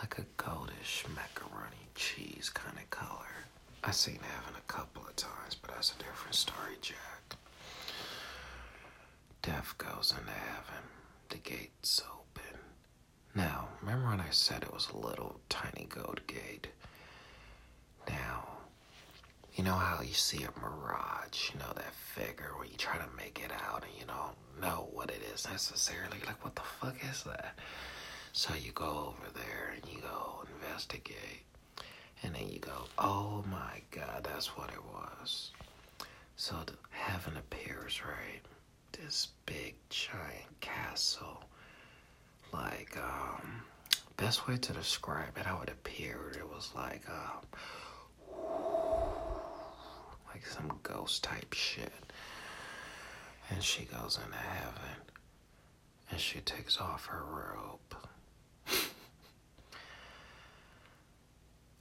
like 0.00 0.18
a 0.18 0.42
goldish 0.42 1.04
macaroni 1.14 1.86
cheese 1.94 2.50
kind 2.52 2.76
of 2.78 2.88
color. 2.90 3.26
I 3.84 3.90
seen 3.90 4.18
heaven 4.22 4.54
a 4.58 4.72
couple 4.72 5.02
of 5.02 5.14
times, 5.16 5.56
but 5.60 5.74
that's 5.74 5.92
a 5.94 5.98
different 5.98 6.34
story, 6.34 6.76
Jack. 6.80 7.36
Death 9.42 9.74
goes 9.78 10.14
into 10.18 10.32
heaven. 10.32 10.84
The 11.28 11.36
gates 11.38 12.02
open. 12.10 12.58
Now, 13.34 13.68
remember 13.80 14.08
when 14.08 14.20
I 14.20 14.30
said 14.30 14.62
it 14.62 14.72
was 14.72 14.88
a 14.90 14.96
little 14.96 15.40
tiny 15.48 15.86
gold 15.88 16.20
gate? 16.26 16.68
Now, 18.08 18.48
you 19.54 19.64
know 19.64 19.74
how 19.74 20.02
you 20.02 20.14
see 20.14 20.44
a 20.44 20.60
mirage, 20.60 21.50
you 21.52 21.58
know, 21.58 21.72
that 21.74 21.94
figure 21.94 22.52
where 22.56 22.66
you 22.66 22.76
try 22.76 22.96
to 22.96 23.06
make 23.16 23.40
it 23.44 23.52
out 23.68 23.84
and 23.84 23.92
you 23.98 24.06
don't 24.06 24.60
know 24.60 24.88
what 24.92 25.10
it 25.10 25.22
is 25.34 25.46
necessarily? 25.48 26.18
Like, 26.26 26.42
what 26.44 26.54
the 26.54 26.62
fuck 26.62 26.96
is 27.10 27.22
that? 27.24 27.58
So 28.32 28.54
you 28.54 28.72
go 28.72 29.14
over 29.14 29.30
there 29.34 29.74
and 29.74 29.92
you 29.92 30.00
go 30.00 30.44
investigate. 30.54 31.42
And 32.22 32.34
then 32.34 32.48
you 32.48 32.58
go, 32.58 32.84
oh 32.98 33.44
my 33.50 33.80
God, 33.90 34.24
that's 34.24 34.56
what 34.56 34.70
it 34.70 34.84
was. 34.84 35.50
So 36.36 36.56
heaven 36.90 37.36
appears, 37.36 38.02
right? 38.04 38.40
This 38.92 39.28
big 39.46 39.74
giant 39.88 40.60
castle. 40.60 41.42
Like, 42.52 42.96
um, 42.98 43.62
best 44.16 44.46
way 44.48 44.56
to 44.58 44.72
describe 44.72 45.36
it, 45.36 45.46
how 45.46 45.60
it 45.62 45.70
appeared, 45.70 46.36
it 46.36 46.48
was 46.48 46.70
like, 46.74 47.02
um, 47.08 47.46
like 50.32 50.44
some 50.46 50.78
ghost 50.82 51.22
type 51.24 51.52
shit. 51.52 51.92
And 53.50 53.62
she 53.62 53.84
goes 53.84 54.18
into 54.24 54.36
heaven 54.38 54.96
and 56.10 56.20
she 56.20 56.40
takes 56.40 56.78
off 56.80 57.06
her 57.06 57.24
robe 57.24 57.96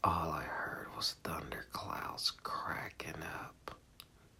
All 0.03 0.31
I 0.31 0.43
heard 0.43 0.87
was 0.95 1.15
thunderclouds 1.23 2.31
cracking 2.43 3.21
up, 3.21 3.77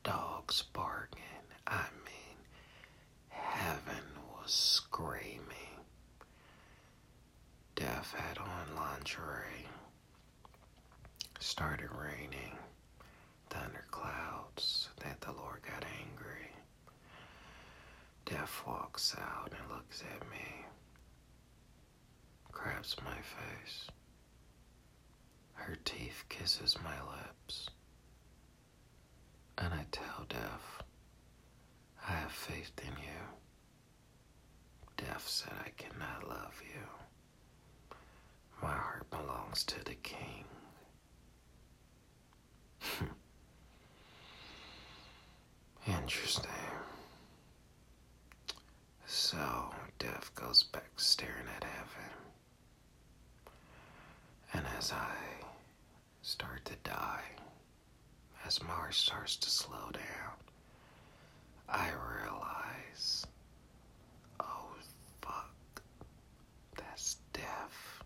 dogs 0.04 0.64
barking. 0.74 1.24
I 1.68 1.84
mean, 2.06 2.38
heaven 3.30 4.04
was 4.34 4.54
screaming. 4.54 5.84
Death 7.76 8.14
had 8.18 8.38
on 8.38 8.76
lingerie. 8.76 9.68
Started 11.40 11.90
raining, 11.94 12.58
thunderclouds. 13.50 14.90
That 15.04 15.20
the 15.22 15.32
Lord 15.34 15.62
got 15.64 15.84
angry. 15.84 16.52
Death 18.26 18.62
walks 18.66 19.16
out 19.20 19.52
and 19.52 19.70
looks 19.76 20.04
at 20.14 20.22
me, 20.30 20.66
grabs 22.52 22.96
my 23.04 23.16
face. 23.22 23.88
Her 25.60 25.78
teeth 25.86 26.24
kisses 26.30 26.78
my 26.84 26.96
lips. 27.18 27.70
And 29.58 29.74
I 29.74 29.86
tell 29.92 30.26
Death, 30.28 30.84
I 32.08 32.12
have 32.14 32.32
faith 32.32 32.72
in 32.82 32.94
you. 33.04 33.20
Death 34.98 35.28
said 35.28 35.54
I 35.66 35.70
cannot 35.78 36.28
love 36.28 36.62
you. 36.62 36.82
My 38.62 38.74
heart 38.74 39.10
belongs 39.10 39.64
to 39.66 39.84
the 39.86 39.96
king. 39.96 40.44
Interesting. 45.88 46.52
So, 49.06 49.74
Death 49.98 50.32
goes 50.36 50.64
back 50.64 50.90
staring 50.98 51.48
at 51.56 51.64
heaven. 51.64 52.12
And 54.54 54.66
as 54.78 54.92
I 54.92 55.16
to 56.70 56.76
die, 56.90 57.24
as 58.46 58.62
Mars 58.64 58.96
starts 58.96 59.36
to 59.38 59.50
slow 59.50 59.90
down, 59.92 60.34
I 61.68 61.90
realize, 62.22 63.26
oh 64.40 64.68
fuck, 65.22 65.82
that's 66.78 67.18
death. 67.34 68.04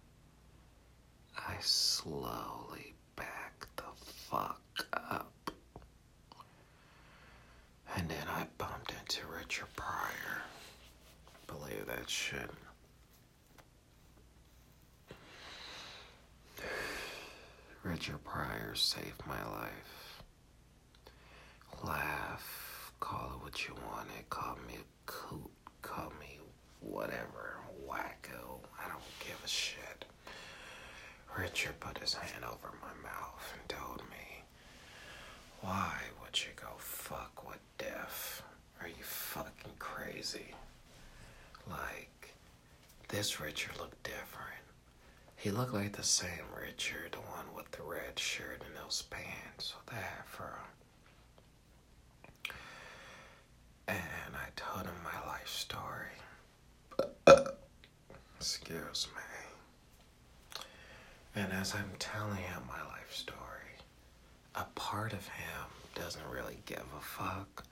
I 1.38 1.56
slowly 1.60 2.93
back 3.17 3.67
the 3.76 3.84
fuck 4.30 4.88
up. 4.93 5.52
And 7.97 8.10
then 8.10 8.28
I 8.30 8.45
bumped 8.58 8.93
into 8.99 9.21
Richard 9.28 9.67
Pryor. 9.76 10.41
Believe 11.47 11.86
that 11.88 12.10
shit. 12.10 12.49
Pryor 18.73 18.79
saved 18.79 19.21
my 19.27 19.43
life. 19.51 20.23
Laugh, 21.83 22.91
call 22.99 23.33
it 23.36 23.43
what 23.43 23.67
you 23.67 23.75
want 23.88 24.07
it, 24.17 24.27
call 24.31 24.57
me 24.67 24.75
a 24.75 25.12
coot, 25.12 25.51
call 25.83 26.12
me 26.19 26.39
whatever, 26.79 27.57
wacko, 27.88 28.62
I 28.83 28.88
don't 28.88 29.19
give 29.19 29.39
a 29.45 29.47
shit. 29.47 30.05
Richard 31.38 31.79
put 31.79 31.99
his 31.99 32.15
hand 32.15 32.43
over 32.43 32.71
my 32.81 33.07
mouth 33.07 33.53
and 33.53 33.69
told 33.69 34.01
me, 34.09 34.43
Why 35.62 35.93
would 36.23 36.39
you 36.43 36.51
go 36.55 36.69
fuck 36.79 37.47
with 37.47 37.59
death? 37.77 38.41
Are 38.81 38.88
you 38.88 39.03
fucking 39.03 39.73
crazy? 39.77 40.55
Like, 41.69 42.33
this 43.09 43.39
Richard 43.39 43.77
looked 43.77 44.01
different. 44.01 44.62
He 45.43 45.51
looked 45.51 45.73
like 45.73 45.91
the 45.91 46.03
same 46.03 46.45
Richard, 46.58 47.12
the 47.12 47.17
one 47.17 47.53
with 47.53 47.69
the 47.71 47.84
red 47.84 48.17
shirt 48.17 48.62
and 48.65 48.77
those 48.82 49.03
pants 49.10 49.73
with 49.75 49.88
the 49.88 50.01
afro. 50.01 50.47
And 53.89 54.36
I 54.38 54.47
told 54.56 54.86
him 54.86 54.95
my 55.03 55.29
life 55.29 55.49
story. 55.49 56.15
Excuse 58.38 59.10
me. 59.13 60.62
And 61.36 61.51
as 61.51 61.75
I'm 61.75 61.91
telling 61.99 62.38
him 62.38 62.62
my 62.65 62.82
life 62.88 63.13
story, 63.13 63.36
a 64.56 64.63
part 64.75 65.12
of 65.12 65.27
him 65.27 65.65
doesn't 65.93 66.25
really 66.32 66.60
give 66.65 66.86
a 66.97 67.01
fuck. 67.01 67.65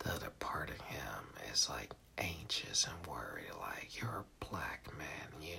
The 0.00 0.14
other 0.14 0.32
part 0.40 0.68
of 0.68 0.80
him 0.80 1.28
is 1.52 1.68
like 1.68 1.92
anxious 2.18 2.88
and 2.88 3.06
worried, 3.06 3.52
like 3.60 4.00
you're 4.00 4.24
a 4.24 4.44
black 4.50 4.88
man, 4.98 5.40
you 5.40 5.58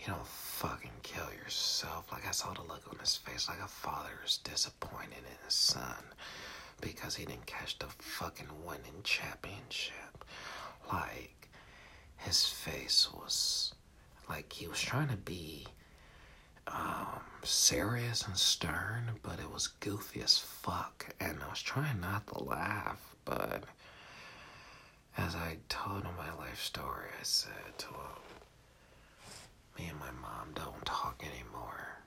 you 0.00 0.06
don't 0.06 0.26
fucking 0.58 0.90
kill 1.04 1.28
yourself. 1.44 2.10
Like 2.10 2.26
I 2.26 2.32
saw 2.32 2.52
the 2.52 2.62
look 2.62 2.82
on 2.90 2.98
his 2.98 3.16
face, 3.16 3.48
like 3.48 3.60
a 3.62 3.68
father 3.68 4.10
is 4.26 4.38
disappointed 4.38 5.18
in 5.18 5.44
his 5.44 5.54
son 5.54 6.02
because 6.80 7.14
he 7.14 7.24
didn't 7.24 7.46
catch 7.46 7.78
the 7.78 7.86
fucking 7.86 8.48
winning 8.66 9.00
championship. 9.04 10.24
Like 10.92 11.48
his 12.16 12.44
face 12.44 13.08
was 13.14 13.72
like 14.28 14.52
he 14.52 14.66
was 14.66 14.80
trying 14.80 15.08
to 15.10 15.16
be 15.16 15.64
um, 16.66 17.20
serious 17.44 18.26
and 18.26 18.36
stern, 18.36 19.12
but 19.22 19.38
it 19.38 19.52
was 19.52 19.68
goofy 19.68 20.22
as 20.22 20.38
fuck. 20.38 21.14
And 21.20 21.38
I 21.40 21.48
was 21.50 21.62
trying 21.62 22.00
not 22.00 22.26
to 22.28 22.42
laugh, 22.42 23.14
but 23.24 23.62
as 25.16 25.36
I 25.36 25.58
told 25.68 26.02
him 26.02 26.16
my 26.16 26.34
life 26.34 26.60
story, 26.60 27.06
I 27.20 27.22
said 27.22 27.78
to 27.78 27.86
him, 27.86 28.17
me 29.78 29.86
and 29.88 29.98
my 29.98 30.10
mom 30.10 30.48
don't 30.54 30.84
talk 30.84 31.22
anymore. 31.24 31.98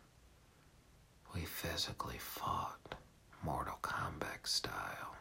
We 1.33 1.41
physically 1.41 2.17
fought 2.17 2.95
Mortal 3.43 3.79
Kombat 3.81 4.45
style. 4.45 5.15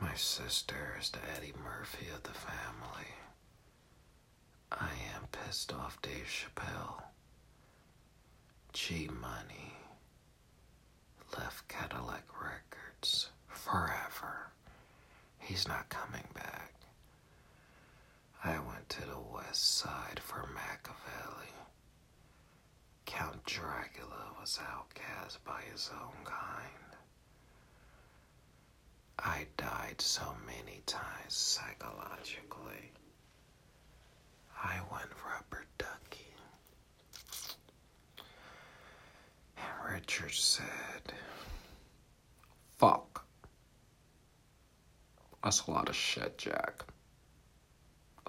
My 0.00 0.14
sister 0.14 0.96
is 1.00 1.10
the 1.10 1.18
Eddie 1.36 1.54
Murphy 1.62 2.06
of 2.14 2.22
the 2.22 2.30
family. 2.30 3.12
I 4.72 4.90
am 5.14 5.26
pissed 5.32 5.72
off 5.72 6.00
Dave 6.02 6.26
Chappelle. 6.28 7.02
G 8.72 9.08
Money 9.20 9.74
left 11.36 11.68
Cadillac 11.68 12.24
Records 12.40 13.30
forever. 13.48 14.50
He's 15.38 15.66
not 15.66 15.88
coming 15.88 16.26
back. 16.34 16.72
I 18.44 18.58
went 18.60 18.88
to 18.90 19.00
the 19.02 19.18
west 19.34 19.78
side 19.78 20.20
for 20.22 20.48
Machiavelli. 20.54 21.52
Count 23.06 23.44
Dracula 23.44 24.32
was 24.40 24.58
outcast 24.72 25.44
by 25.44 25.60
his 25.72 25.90
own 25.92 26.24
kind. 26.24 26.96
I 29.18 29.46
died 29.56 30.00
so 30.00 30.36
many 30.46 30.82
times 30.86 31.34
psychologically. 31.34 32.92
I 34.62 34.80
went 34.90 35.10
rubber 35.26 35.64
ducky. 35.76 36.34
And 39.56 39.94
Richard 39.94 40.32
said, 40.32 41.12
Fuck. 42.76 43.24
That's 45.42 45.66
a 45.66 45.70
lot 45.70 45.88
of 45.88 45.96
shit, 45.96 46.38
Jack. 46.38 46.84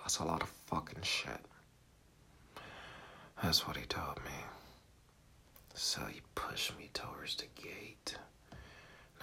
That's 0.10 0.22
a 0.22 0.24
lot 0.24 0.42
of 0.42 0.50
fucking 0.66 1.04
shit. 1.04 1.46
That's 3.44 3.68
what 3.68 3.78
he 3.78 3.86
told 3.86 4.18
me. 4.26 4.32
So 5.76 6.02
he 6.06 6.22
pushed 6.34 6.76
me 6.80 6.90
towards 6.96 7.36
the 7.36 7.46
gate. 7.62 8.16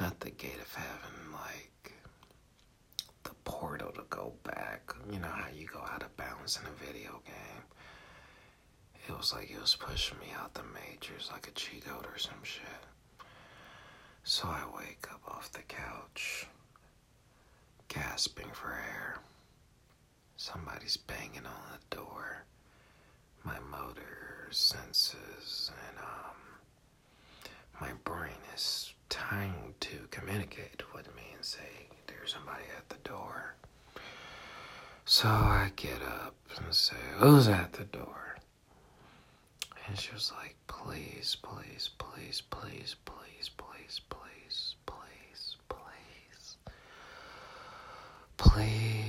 Not 0.00 0.20
the 0.20 0.30
gate 0.30 0.60
of 0.62 0.72
heaven, 0.72 1.32
like 1.32 1.92
the 3.24 3.34
portal 3.42 3.90
to 3.96 4.04
go 4.10 4.34
back. 4.44 4.92
You 5.10 5.18
know 5.18 5.26
how 5.26 5.48
you 5.52 5.66
go 5.66 5.80
out 5.80 6.04
of 6.04 6.16
bounds 6.16 6.56
in 6.62 6.68
a 6.68 6.86
video 6.86 7.20
game? 7.26 7.64
It 9.08 9.18
was 9.18 9.32
like 9.32 9.48
he 9.48 9.58
was 9.58 9.74
pushing 9.74 10.20
me 10.20 10.28
out 10.40 10.54
the 10.54 10.62
majors 10.72 11.30
like 11.32 11.48
a 11.48 11.50
cheat 11.50 11.84
code 11.84 12.06
or 12.06 12.16
some 12.16 12.44
shit. 12.44 12.62
So 14.22 14.46
I 14.46 14.62
wake 14.78 15.08
up 15.12 15.22
off 15.26 15.50
the 15.50 15.62
couch, 15.62 16.46
gasping 17.88 18.52
for 18.52 18.68
air. 18.70 19.16
Somebody's 20.36 20.96
banging 20.96 21.46
on 21.46 21.78
the 21.90 21.96
door. 21.96 22.44
My 23.44 23.58
motor 23.70 24.48
senses 24.50 25.70
and 25.88 25.98
um 25.98 26.36
my 27.80 27.92
brain 28.04 28.32
is 28.54 28.92
trying 29.10 29.74
to 29.80 29.96
communicate 30.10 30.82
with 30.94 31.14
me 31.14 31.22
and 31.34 31.44
say 31.44 31.88
there's 32.06 32.32
somebody 32.32 32.64
at 32.76 32.88
the 32.88 33.08
door. 33.08 33.54
So 35.04 35.28
I 35.28 35.70
get 35.76 36.02
up 36.02 36.34
and 36.56 36.72
say, 36.74 36.96
Who's 37.18 37.48
at 37.48 37.72
the 37.74 37.84
door? 37.84 38.36
And 39.86 39.98
she 39.98 40.12
was 40.12 40.32
like, 40.36 40.56
Please, 40.66 41.36
please, 41.42 41.90
please, 41.96 42.42
please, 42.50 42.94
please, 43.04 43.50
please, 43.60 44.00
please, 44.08 44.74
please, 44.86 45.56
please. 45.68 46.56
Please, 48.36 49.05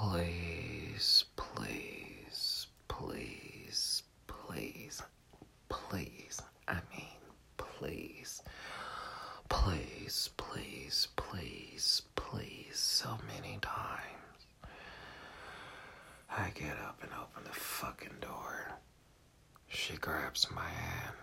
please, 0.00 1.24
please, 1.36 2.66
please, 2.88 4.02
please, 4.26 5.02
please. 5.68 6.40
I 6.66 6.76
mean, 6.90 7.20
please. 7.58 8.42
Please, 9.50 10.30
please, 10.38 11.08
please, 11.16 12.02
please, 12.16 12.78
so 12.78 13.18
many 13.34 13.58
times. 13.60 14.46
I 16.30 16.48
get 16.54 16.78
up 16.82 17.00
and 17.02 17.10
open 17.12 17.44
the 17.44 17.58
fucking 17.58 18.20
door. 18.22 18.78
She 19.68 19.96
grabs 19.96 20.46
my 20.50 20.64
hand. 20.68 21.16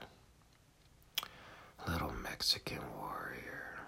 Little 1.88 2.14
Mexican 2.22 2.82
warrior. 3.00 3.80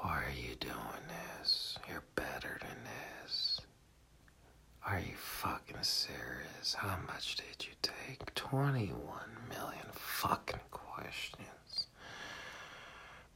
Why 0.00 0.22
are 0.24 0.34
you 0.48 0.54
doing 0.56 1.06
this? 1.08 1.78
You're 1.88 2.02
better 2.14 2.58
than 2.60 2.76
this. 2.84 3.60
Are 4.86 5.00
you 5.00 5.14
fucking 5.16 5.75
serious? 5.86 6.74
How 6.74 6.96
much 7.06 7.36
did 7.36 7.66
you 7.66 7.72
take? 7.82 8.34
21 8.34 8.92
million 9.48 9.86
fucking 9.92 10.60
questions. 10.70 11.86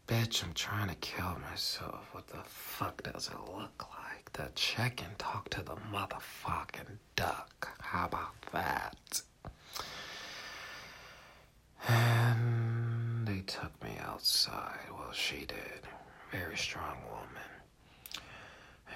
Bitch, 0.06 0.42
I'm 0.42 0.52
trying 0.54 0.88
to 0.88 0.96
kill 0.96 1.38
myself. 1.50 2.08
What 2.12 2.26
the 2.26 2.42
fuck 2.44 3.02
does 3.04 3.28
it 3.28 3.56
look 3.56 3.84
like? 4.04 4.32
The 4.32 4.50
check 4.54 5.00
and 5.02 5.16
talk 5.18 5.48
to 5.50 5.62
the 5.62 5.76
motherfucking 5.92 6.98
duck. 7.14 7.68
How 7.80 8.06
about 8.06 8.34
that? 8.52 9.22
And 11.88 13.26
they 13.26 13.40
took 13.42 13.72
me 13.82 13.96
outside. 14.00 14.80
Well, 14.90 15.12
she 15.12 15.46
did. 15.46 15.86
Very 16.32 16.56
strong 16.56 16.96
woman. 17.08 17.50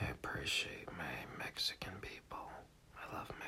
I 0.00 0.10
appreciate 0.10 0.88
my 0.96 1.38
Mexican 1.38 1.92
people. 2.00 2.33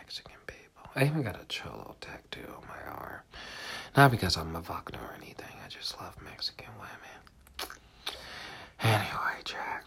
Mexican 0.07 0.37
people. 0.47 0.88
I 0.95 1.05
even 1.05 1.23
got 1.23 1.35
a 1.35 1.45
cholo 1.49 1.97
tattoo 2.01 2.47
on 2.57 2.62
my 2.69 2.92
arm. 2.92 3.21
Not 3.97 4.12
because 4.12 4.37
I'm 4.37 4.55
a 4.55 4.61
Wagner 4.61 5.01
or 5.01 5.16
anything. 5.16 5.51
I 5.64 5.69
just 5.69 6.01
love 6.01 6.14
Mexican 6.23 6.71
women. 6.79 7.73
Anyway, 8.81 9.40
Jack. 9.45 9.87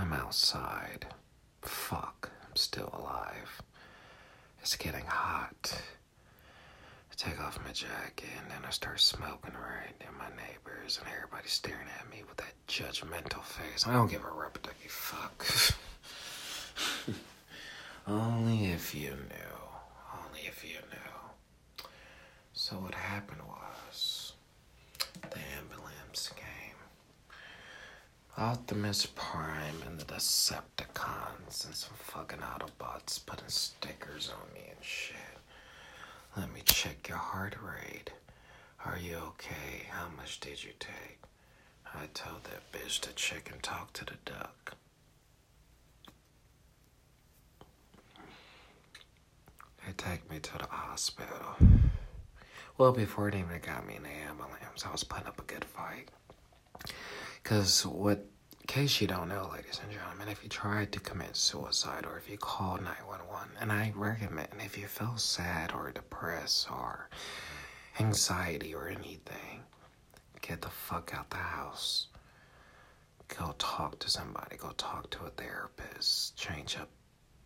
I'm 0.00 0.12
outside. 0.12 1.06
Fuck. 1.62 2.32
I'm 2.44 2.56
still 2.56 2.90
alive. 2.92 3.62
It's 4.62 4.74
getting 4.74 5.06
hot. 5.06 5.80
I 7.12 7.14
take 7.14 7.40
off 7.40 7.64
my 7.64 7.70
jacket 7.70 8.30
and 8.42 8.50
then 8.50 8.64
I 8.66 8.70
start 8.70 8.98
smoking 8.98 9.54
right 9.54 9.94
in 10.00 10.18
my 10.18 10.28
neighbors 10.30 10.98
and 10.98 11.08
everybody's 11.14 11.52
staring 11.52 11.86
at 12.00 12.10
me 12.10 12.24
with 12.28 12.38
that 12.38 12.54
judgmental 12.66 13.44
face. 13.44 13.86
I 13.86 13.92
don't 13.92 14.10
give 14.10 14.24
a 14.24 14.58
ducky 14.60 14.88
fuck. 14.88 15.46
Only 18.08 18.72
if 18.72 18.94
you 18.94 19.10
knew. 19.10 19.58
Only 20.24 20.40
if 20.46 20.64
you 20.64 20.78
knew. 20.90 21.88
So 22.54 22.76
what 22.76 22.94
happened 22.94 23.42
was 23.46 24.32
the 25.20 25.38
ambulance 25.58 26.30
came. 26.34 27.34
Optimus 28.38 29.04
Prime 29.14 29.82
and 29.86 30.00
the 30.00 30.06
Decepticons 30.06 31.66
and 31.66 31.74
some 31.74 31.94
fucking 31.98 32.38
Autobots 32.38 33.24
putting 33.26 33.48
stickers 33.48 34.30
on 34.32 34.54
me 34.54 34.68
and 34.70 34.82
shit. 34.82 35.16
Let 36.34 36.50
me 36.54 36.62
check 36.64 37.08
your 37.10 37.18
heart 37.18 37.56
rate. 37.62 38.10
Are 38.86 38.98
you 38.98 39.16
okay? 39.16 39.86
How 39.90 40.08
much 40.16 40.40
did 40.40 40.64
you 40.64 40.70
take? 40.78 41.18
I 41.94 42.06
told 42.14 42.44
that 42.44 42.72
bitch 42.72 43.00
to 43.00 43.12
check 43.12 43.50
and 43.52 43.62
talk 43.62 43.92
to 43.94 44.06
the 44.06 44.16
duck. 44.24 44.76
They 49.88 49.94
take 49.94 50.30
me 50.30 50.38
to 50.38 50.58
the 50.58 50.66
hospital. 50.66 51.56
Well, 52.76 52.92
before 52.92 53.28
it 53.28 53.34
even 53.34 53.58
got 53.62 53.86
me 53.86 53.96
in 53.96 54.02
the 54.02 54.10
ambulance, 54.10 54.84
I 54.84 54.92
was 54.92 55.02
putting 55.02 55.26
up 55.26 55.40
a 55.40 55.44
good 55.44 55.64
fight. 55.64 56.10
Because 57.42 57.86
what, 57.86 58.18
in 58.60 58.66
case 58.66 59.00
you 59.00 59.06
don't 59.06 59.30
know, 59.30 59.48
ladies 59.50 59.80
and 59.82 59.90
gentlemen, 59.90 60.28
if 60.28 60.42
you 60.42 60.50
tried 60.50 60.92
to 60.92 61.00
commit 61.00 61.34
suicide 61.36 62.04
or 62.04 62.18
if 62.18 62.28
you 62.28 62.36
call 62.36 62.76
911, 62.76 63.48
and 63.62 63.72
I 63.72 63.94
recommend 63.96 64.48
if 64.62 64.76
you 64.76 64.86
feel 64.88 65.16
sad 65.16 65.72
or 65.72 65.90
depressed 65.90 66.70
or 66.70 67.08
anxiety 67.98 68.74
or 68.74 68.88
anything, 68.88 69.62
get 70.42 70.60
the 70.60 70.68
fuck 70.68 71.14
out 71.16 71.30
the 71.30 71.36
house. 71.38 72.08
Go 73.38 73.54
talk 73.56 73.98
to 74.00 74.10
somebody, 74.10 74.58
go 74.58 74.72
talk 74.76 75.08
to 75.12 75.24
a 75.24 75.30
therapist, 75.30 76.36
change 76.36 76.76
up 76.76 76.90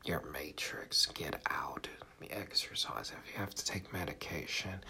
your 0.05 0.23
matrix, 0.33 1.07
get 1.07 1.41
out, 1.51 1.89
the 2.21 2.31
exercise. 2.33 3.13
If 3.25 3.33
you 3.33 3.39
have 3.39 3.55
to 3.55 3.65
take 3.65 3.93
medication, 3.93 4.83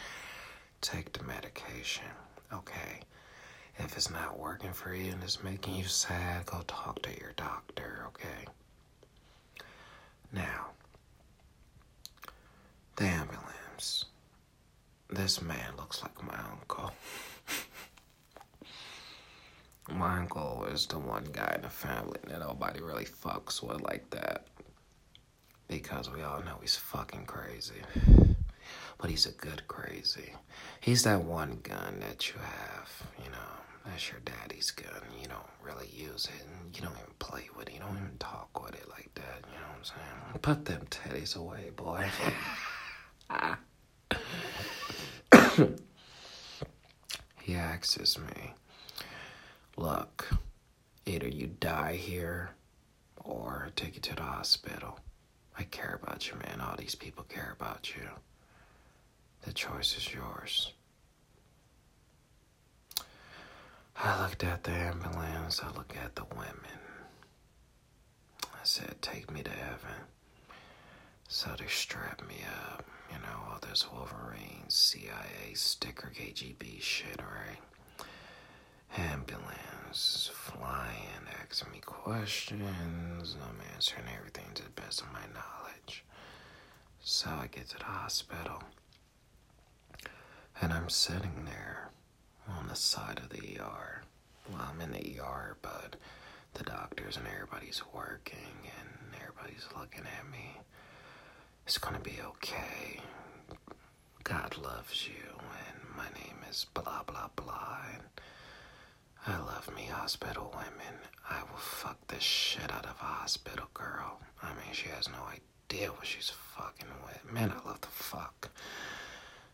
take 0.80 1.12
the 1.12 1.24
medication, 1.24 2.04
okay? 2.52 3.00
If 3.78 3.96
it's 3.96 4.10
not 4.10 4.38
working 4.38 4.72
for 4.72 4.94
you 4.94 5.12
and 5.12 5.22
it's 5.22 5.42
making 5.42 5.76
you 5.76 5.84
sad, 5.84 6.46
go 6.46 6.62
talk 6.66 7.02
to 7.02 7.10
your 7.18 7.32
doctor, 7.36 8.04
okay? 8.08 8.46
Now, 10.32 10.68
the 12.96 13.04
ambulance. 13.04 14.06
This 15.10 15.42
man 15.42 15.76
looks 15.76 16.02
like 16.02 16.22
my 16.22 16.38
uncle. 16.50 16.92
my 19.94 20.18
uncle 20.18 20.66
is 20.72 20.86
the 20.86 20.98
one 20.98 21.26
guy 21.32 21.52
in 21.56 21.62
the 21.62 21.68
family 21.68 22.18
that 22.28 22.40
nobody 22.40 22.80
really 22.80 23.04
fucks 23.04 23.62
with 23.62 23.82
like 23.82 24.08
that. 24.10 24.46
Because 25.68 26.10
we 26.10 26.22
all 26.22 26.42
know 26.42 26.58
he's 26.60 26.76
fucking 26.76 27.26
crazy. 27.26 27.82
But 28.98 29.10
he's 29.10 29.26
a 29.26 29.32
good 29.32 29.66
crazy. 29.68 30.32
He's 30.80 31.02
that 31.04 31.24
one 31.24 31.58
gun 31.62 32.00
that 32.00 32.28
you 32.28 32.34
have, 32.40 32.90
you 33.24 33.30
know, 33.30 33.38
that's 33.86 34.10
your 34.10 34.20
daddy's 34.24 34.70
gun. 34.70 35.02
You 35.20 35.26
don't 35.28 35.40
really 35.62 35.88
use 35.92 36.26
it, 36.26 36.46
and 36.46 36.76
you 36.76 36.82
don't 36.82 36.96
even 36.98 37.14
play 37.18 37.48
with 37.56 37.68
it. 37.68 37.74
You 37.74 37.80
don't 37.80 37.96
even 37.96 38.16
talk 38.18 38.62
with 38.62 38.74
it 38.74 38.88
like 38.90 39.10
that. 39.14 39.42
You 39.52 39.58
know 39.58 39.66
what 39.68 39.78
I'm 39.78 39.84
saying? 39.84 40.40
Put 40.42 40.64
them 40.64 40.86
teddies 40.90 41.36
away, 41.36 41.70
boy. 41.76 42.08
he 47.42 47.54
axes 47.56 48.18
me. 48.18 48.54
Look, 49.76 50.28
either 51.06 51.28
you 51.28 51.48
die 51.60 51.94
here 51.94 52.50
or 53.24 53.70
take 53.76 53.94
you 53.96 54.00
to 54.02 54.14
the 54.14 54.22
hospital. 54.22 54.98
I 55.58 55.64
care 55.64 55.98
about 56.02 56.28
you, 56.28 56.34
man. 56.36 56.60
All 56.60 56.76
these 56.76 56.94
people 56.94 57.24
care 57.28 57.54
about 57.58 57.94
you. 57.94 58.08
The 59.44 59.52
choice 59.52 59.96
is 59.96 60.12
yours. 60.12 60.72
I 63.96 64.22
looked 64.22 64.42
at 64.44 64.64
the 64.64 64.70
ambulance, 64.72 65.60
I 65.62 65.68
looked 65.76 65.96
at 65.96 66.14
the 66.16 66.24
women. 66.34 66.80
I 68.44 68.64
said, 68.64 68.96
Take 69.02 69.30
me 69.30 69.42
to 69.42 69.50
heaven. 69.50 70.06
So 71.28 71.50
they 71.58 71.66
strapped 71.66 72.26
me 72.28 72.36
up, 72.72 72.84
you 73.10 73.18
know, 73.18 73.36
all 73.50 73.58
this 73.60 73.86
Wolverine, 73.92 74.64
CIA, 74.68 75.54
sticker, 75.54 76.10
KGB 76.14 76.80
shit, 76.80 77.20
right? 77.20 78.06
Ambulance, 78.96 79.58
flying, 79.94 81.26
asking 81.42 81.72
me 81.72 81.80
questions. 81.80 83.36
I'm 83.42 83.60
answering 83.74 84.04
everything 84.16 84.46
to 84.54 84.62
the 84.62 84.70
best 84.70 85.00
of 85.02 85.12
my 85.12 85.20
knowledge. 85.34 86.04
So 87.02 87.28
I 87.30 87.46
get 87.48 87.68
to 87.70 87.78
the 87.78 87.84
hospital. 87.84 88.62
And 90.60 90.72
I'm 90.72 90.88
sitting 90.88 91.44
there 91.44 91.90
on 92.48 92.68
the 92.68 92.76
side 92.76 93.18
of 93.18 93.28
the 93.30 93.58
ER. 93.60 94.02
Well, 94.50 94.62
I'm 94.70 94.80
in 94.80 94.92
the 94.92 95.20
ER, 95.20 95.56
but 95.62 95.96
the 96.54 96.64
doctors 96.64 97.16
and 97.16 97.26
everybody's 97.26 97.82
working 97.92 98.38
and 98.78 99.14
everybody's 99.20 99.66
looking 99.78 100.04
at 100.04 100.30
me. 100.30 100.58
It's 101.66 101.78
gonna 101.78 102.00
be 102.00 102.18
okay. 102.24 103.00
God 104.24 104.56
loves 104.62 105.06
you, 105.06 105.38
and 105.68 105.96
my 105.96 106.06
name 106.20 106.36
is 106.50 106.66
blah 106.74 107.02
blah 107.04 107.28
blah. 107.36 107.78
And 107.94 108.02
I 109.26 109.38
love 109.38 109.70
me 109.74 109.84
hospital 109.84 110.50
women. 110.54 110.98
I 111.30 111.40
will 111.42 111.58
fuck 111.58 111.98
the 112.08 112.18
shit 112.20 112.72
out 112.72 112.84
of 112.86 112.96
a 113.00 113.04
hospital 113.04 113.66
girl. 113.72 114.20
I 114.42 114.48
mean, 114.54 114.72
she 114.72 114.88
has 114.88 115.08
no 115.08 115.22
idea 115.24 115.88
what 115.90 116.06
she's 116.06 116.30
fucking 116.56 116.88
with. 117.04 117.32
Man, 117.32 117.50
I 117.52 117.68
love 117.68 117.80
the 117.80 117.86
fuck. 117.88 118.50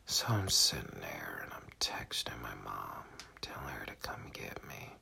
So 0.07 0.27
I'm 0.29 0.49
sitting 0.49 0.99
there 1.01 1.41
and 1.45 1.53
I'm 1.53 1.69
texting 1.81 2.41
my 2.43 2.55
mom, 2.65 3.05
telling 3.43 3.69
her 3.69 3.85
to 3.87 3.95
come 3.97 4.31
get 4.33 4.67
me. 4.67 4.95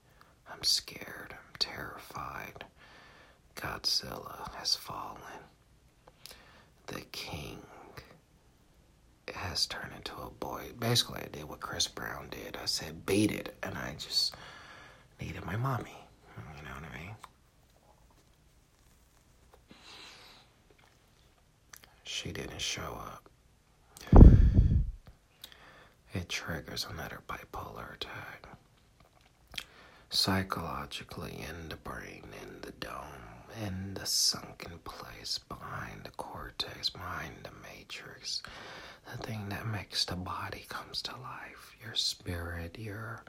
I'm 0.52 0.62
scared. 0.62 1.30
I'm 1.32 1.54
terrified. 1.58 2.64
Godzilla 3.54 4.52
has 4.56 4.74
fallen. 4.74 5.20
The 6.88 7.00
king 7.12 7.62
has 9.34 9.66
turned 9.66 9.92
into 9.94 10.14
a 10.16 10.30
boy. 10.30 10.70
Basically, 10.78 11.20
I 11.22 11.28
did 11.28 11.44
what 11.48 11.60
Chris 11.60 11.88
Brown 11.88 12.28
did. 12.30 12.56
I 12.60 12.66
said, 12.66 13.06
beat 13.06 13.30
it. 13.32 13.56
And 13.62 13.76
I 13.76 13.94
just 13.98 14.34
needed 15.20 15.44
my 15.44 15.56
mommy. 15.56 15.96
You 16.56 16.62
know 16.64 16.70
what 16.70 16.84
I 16.92 16.98
mean? 16.98 17.14
She 22.04 22.32
didn't 22.32 22.60
show 22.60 23.00
up. 23.00 23.28
It 26.14 26.28
triggers 26.28 26.86
another 26.90 27.20
bipolar 27.28 27.94
attack. 27.94 28.48
Psychologically, 30.10 31.44
in 31.48 31.68
the 31.68 31.76
brain, 31.76 32.24
in 32.42 32.60
the 32.62 32.72
dome, 32.72 32.94
in 33.64 33.94
the 33.94 34.06
sunken 34.06 34.78
place 34.84 35.38
behind 35.48 36.04
the 36.04 36.10
cortex, 36.10 36.88
behind 36.88 37.34
the 37.42 37.50
matrix, 37.62 38.42
the 39.12 39.18
thing 39.18 39.48
that 39.50 39.66
makes 39.66 40.04
the 40.04 40.16
body 40.16 40.64
comes 40.68 41.02
to 41.02 41.12
life, 41.16 41.76
your 41.84 41.94
spirit, 41.94 42.78
your 42.78 43.22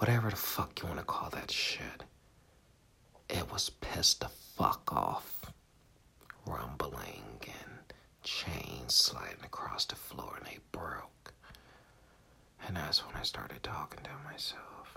whatever 0.00 0.30
the 0.30 0.36
fuck 0.36 0.80
you 0.80 0.88
want 0.88 0.98
to 0.98 1.04
call 1.04 1.28
that 1.28 1.50
shit. 1.50 2.04
It 3.28 3.52
was 3.52 3.68
pissed 3.68 4.20
the 4.20 4.30
fuck 4.56 4.90
off, 4.90 5.52
rumbling 6.46 7.22
and 7.42 7.92
chains 8.22 8.94
sliding 8.94 9.44
across 9.44 9.84
the 9.84 9.96
floor, 9.96 10.36
and 10.38 10.46
they 10.46 10.58
broke. 10.72 11.34
And 12.66 12.76
that's 12.76 13.06
when 13.06 13.14
I 13.14 13.22
started 13.24 13.62
talking 13.62 14.00
to 14.04 14.10
myself. 14.24 14.96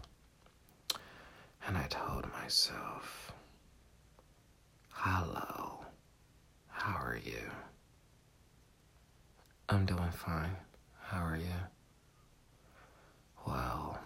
And 1.67 1.77
I 1.77 1.87
told 1.89 2.25
myself, 2.31 3.33
Hello, 4.89 5.85
how 6.69 6.95
are 6.95 7.19
you? 7.21 7.41
I'm 9.67 9.85
doing 9.85 10.11
fine. 10.11 10.55
How 11.01 11.25
are 11.25 11.35
you? 11.35 11.59
Well, 13.45 13.99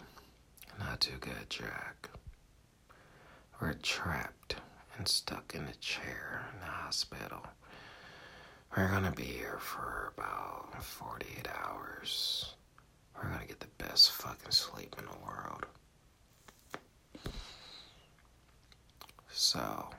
not 0.80 1.00
too 1.02 1.18
good, 1.20 1.50
Jack. 1.50 2.10
We're 3.62 3.74
trapped 3.74 4.56
and 4.98 5.08
stuck 5.08 5.54
in 5.56 5.64
a 5.64 5.74
chair 5.76 6.46
in 6.54 6.60
the 6.60 6.66
hospital. 6.66 7.46
We're 8.76 8.90
gonna 8.90 9.12
be 9.12 9.24
here 9.24 9.58
for 9.60 10.14
about 10.16 10.84
48 10.84 11.48
hours. 11.64 12.56
We're 13.16 13.30
gonna 13.30 13.46
get 13.46 13.60
the 13.60 13.84
best 13.84 14.12
fucking 14.12 14.52
sleep 14.52 14.96
in 15.00 15.06
the 15.06 15.26
world. 15.26 15.66
So, 19.30 19.90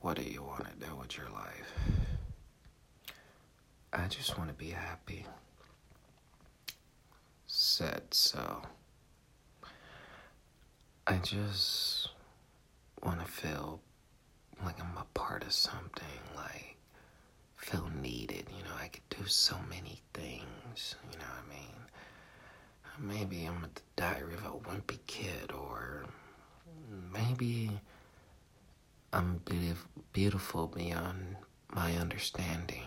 what 0.00 0.16
do 0.16 0.22
you 0.22 0.42
want 0.42 0.66
to 0.66 0.86
do 0.86 0.94
with 0.96 1.16
your 1.16 1.28
life? 1.30 1.72
I 3.92 4.06
just 4.08 4.36
want 4.36 4.50
to 4.50 4.54
be 4.54 4.70
happy. 4.70 5.24
Said 7.46 8.02
so. 8.12 8.62
I 11.06 11.18
just 11.18 12.08
want 13.02 13.20
to 13.20 13.26
feel 13.30 13.80
like 14.64 14.80
I'm 14.80 14.96
a 14.96 15.04
part 15.12 15.44
of 15.44 15.52
something, 15.52 16.06
like 16.34 16.76
feel 17.56 17.90
needed. 18.00 18.46
You 18.56 18.64
know, 18.64 18.74
I 18.80 18.88
could 18.88 19.02
do 19.10 19.26
so 19.26 19.56
many 19.68 20.00
things. 20.14 20.96
You 21.12 21.18
know 21.18 21.26
what 21.26 21.44
I 21.44 23.08
mean? 23.10 23.18
Maybe 23.18 23.44
I'm 23.44 23.60
the 23.60 23.82
diary 23.96 24.32
of 24.32 24.46
a 24.46 24.70
wimpy 24.70 24.98
kid, 25.06 25.52
or 25.52 26.06
maybe 27.12 27.70
I'm 29.12 29.42
beautiful 30.14 30.68
beyond 30.68 31.36
my 31.70 31.92
understanding. 31.96 32.84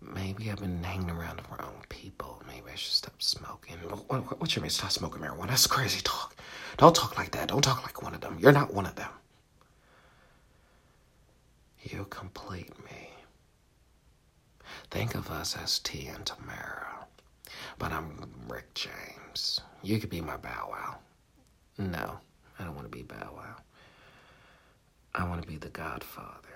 Maybe 0.00 0.50
I've 0.50 0.58
been 0.60 0.82
hanging 0.82 1.10
around 1.10 1.38
the 1.38 1.44
wrong 1.56 1.84
people. 1.88 2.42
Maybe 2.46 2.70
I 2.72 2.76
should 2.76 2.92
stop 2.92 3.20
smoking. 3.20 3.76
What, 4.08 4.40
what, 4.40 4.54
you 4.54 4.62
mean 4.62 4.70
stop 4.70 4.90
smoking 4.90 5.20
marijuana? 5.20 5.48
That's 5.48 5.66
crazy 5.66 6.00
talk. 6.02 6.36
Don't 6.76 6.94
talk 6.94 7.18
like 7.18 7.32
that. 7.32 7.48
Don't 7.48 7.62
talk 7.62 7.82
like 7.82 8.02
one 8.02 8.14
of 8.14 8.20
them. 8.20 8.38
You're 8.40 8.52
not 8.52 8.72
one 8.72 8.86
of 8.86 8.94
them. 8.94 9.10
You 11.82 12.06
complete 12.10 12.72
me. 12.84 13.10
Think 14.90 15.14
of 15.14 15.30
us 15.30 15.56
as 15.56 15.78
T 15.80 16.06
and 16.06 16.24
Tamara. 16.24 17.06
But 17.78 17.92
I'm 17.92 18.30
Rick 18.48 18.72
James. 18.74 19.60
You 19.82 19.98
could 19.98 20.10
be 20.10 20.20
my 20.20 20.36
Bow 20.36 20.68
Wow. 20.70 20.98
No, 21.78 22.18
I 22.58 22.64
don't 22.64 22.74
want 22.74 22.90
to 22.90 22.96
be 22.96 23.02
Bow 23.02 23.32
Wow. 23.36 23.56
I 25.14 25.24
want 25.28 25.42
to 25.42 25.48
be 25.48 25.56
the 25.56 25.68
Godfather. 25.68 26.48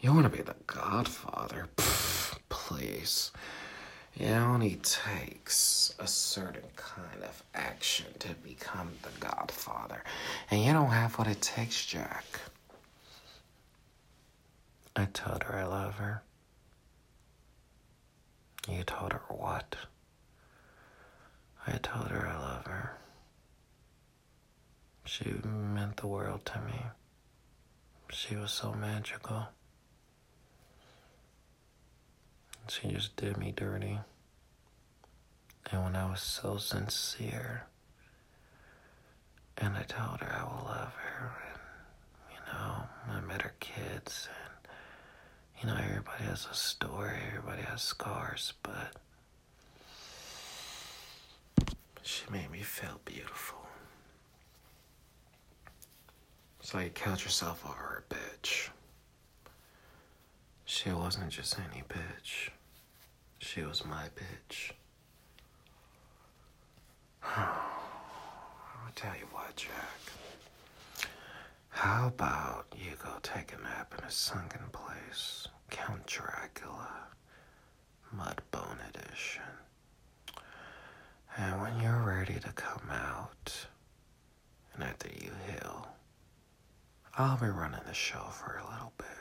You 0.00 0.12
want 0.14 0.24
to 0.24 0.36
be 0.36 0.42
the 0.42 0.56
Godfather? 0.66 1.68
Pfft, 1.76 2.09
please. 2.50 3.30
It 4.18 4.30
only 4.30 4.76
takes 4.82 5.94
a 5.98 6.06
certain 6.06 6.68
kind 6.76 7.22
of 7.22 7.42
action 7.54 8.06
to 8.18 8.34
become 8.34 8.90
the 9.02 9.26
Godfather. 9.26 10.04
And 10.50 10.62
you 10.62 10.72
don't 10.74 10.90
have 10.90 11.16
what 11.16 11.28
it 11.28 11.40
takes, 11.40 11.86
Jack. 11.86 12.24
I 14.94 15.06
told 15.06 15.44
her 15.44 15.56
I 15.56 15.64
love 15.64 15.94
her. 15.94 16.22
You 18.68 18.82
told 18.84 19.12
her 19.12 19.22
what? 19.28 19.76
I 21.66 21.78
told 21.78 22.08
her 22.08 22.26
I 22.26 22.36
love 22.36 22.66
her. 22.66 22.98
She 25.04 25.32
meant 25.44 25.96
the 25.98 26.06
world 26.06 26.44
to 26.46 26.60
me. 26.60 26.86
She 28.10 28.36
was 28.36 28.50
so 28.50 28.72
magical. 28.72 29.48
She 32.70 32.86
just 32.86 33.16
did 33.16 33.36
me 33.36 33.52
dirty. 33.54 33.98
And 35.72 35.82
when 35.82 35.96
I 35.96 36.08
was 36.08 36.20
so 36.20 36.56
sincere, 36.56 37.64
and 39.58 39.76
I 39.76 39.82
told 39.82 40.20
her 40.20 40.32
I 40.32 40.44
will 40.44 40.66
love 40.66 40.94
her, 40.94 41.32
and 41.52 42.32
you 42.32 42.52
know, 42.52 42.84
I 43.08 43.20
met 43.22 43.42
her 43.42 43.54
kids, 43.58 44.28
and 44.44 44.70
you 45.60 45.66
know, 45.66 45.80
everybody 45.82 46.22
has 46.24 46.46
a 46.48 46.54
story, 46.54 47.18
everybody 47.28 47.62
has 47.62 47.82
scars, 47.82 48.52
but 48.62 48.94
she 52.02 52.22
made 52.30 52.52
me 52.52 52.60
feel 52.60 53.00
beautiful. 53.04 53.66
So 56.62 56.78
you 56.78 56.90
killed 56.90 57.22
yourself 57.24 57.64
over 57.66 58.04
a 58.08 58.14
bitch. 58.14 58.68
She 60.64 60.90
wasn't 60.90 61.30
just 61.30 61.58
any 61.58 61.82
bitch. 61.82 62.50
She 63.40 63.62
was 63.62 63.84
my 63.84 64.04
bitch. 64.14 64.72
I'll 67.24 68.92
tell 68.94 69.14
you 69.16 69.26
what, 69.32 69.56
Jack. 69.56 71.08
How 71.70 72.08
about 72.08 72.66
you 72.76 72.92
go 73.02 73.10
take 73.22 73.52
a 73.52 73.62
nap 73.62 73.94
in 73.98 74.04
a 74.04 74.10
sunken 74.10 74.60
place? 74.72 75.48
Count 75.70 76.06
Dracula, 76.06 76.88
Mudbone 78.14 78.78
Edition. 78.90 79.42
And 81.36 81.60
when 81.62 81.80
you're 81.80 82.02
ready 82.02 82.38
to 82.40 82.52
come 82.52 82.90
out, 82.90 83.66
and 84.74 84.84
after 84.84 85.08
you 85.08 85.30
heal, 85.46 85.88
I'll 87.16 87.38
be 87.38 87.46
running 87.46 87.80
the 87.86 87.94
show 87.94 88.24
for 88.30 88.58
a 88.58 88.70
little 88.70 88.92
bit. 88.98 89.19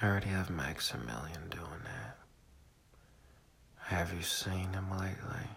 I 0.00 0.06
already 0.06 0.28
have 0.28 0.50
Maximilian 0.50 1.48
doing 1.50 1.82
that. 1.84 2.18
Have 3.78 4.12
you 4.12 4.22
seen 4.22 4.72
him 4.72 4.90
lately? 4.90 5.48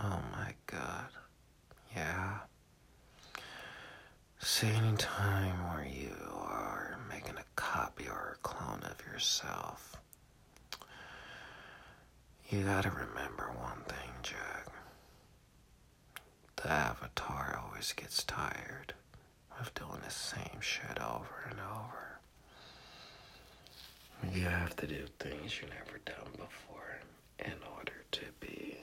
Oh 0.00 0.20
my 0.32 0.54
god. 0.66 1.08
Yeah. 1.94 2.38
See, 4.40 4.68
any 4.68 4.96
time 4.96 5.68
where 5.72 5.84
you 5.86 6.14
are 6.34 6.98
making 7.08 7.36
a 7.36 7.44
copy 7.56 8.08
or 8.08 8.36
a 8.36 8.42
clone 8.48 8.82
of 8.84 9.04
yourself, 9.06 9.96
you 12.48 12.62
gotta 12.64 12.90
remember 12.90 13.50
one 13.58 13.82
thing, 13.86 14.10
Jack. 14.22 14.68
The 16.56 16.70
avatar 16.70 17.60
always 17.64 17.92
gets 17.92 18.24
tired 18.24 18.94
of 19.60 19.74
doing 19.74 20.00
the 20.04 20.10
same 20.10 20.60
shit 20.60 20.98
over 21.00 21.48
and 21.50 21.58
over. 21.60 22.07
You 24.34 24.44
have 24.44 24.76
to 24.76 24.86
do 24.86 25.06
things 25.18 25.60
you've 25.60 25.70
never 25.70 25.98
done 26.04 26.32
before 26.36 27.00
in 27.38 27.54
order 27.76 28.04
to 28.12 28.20
be. 28.40 28.76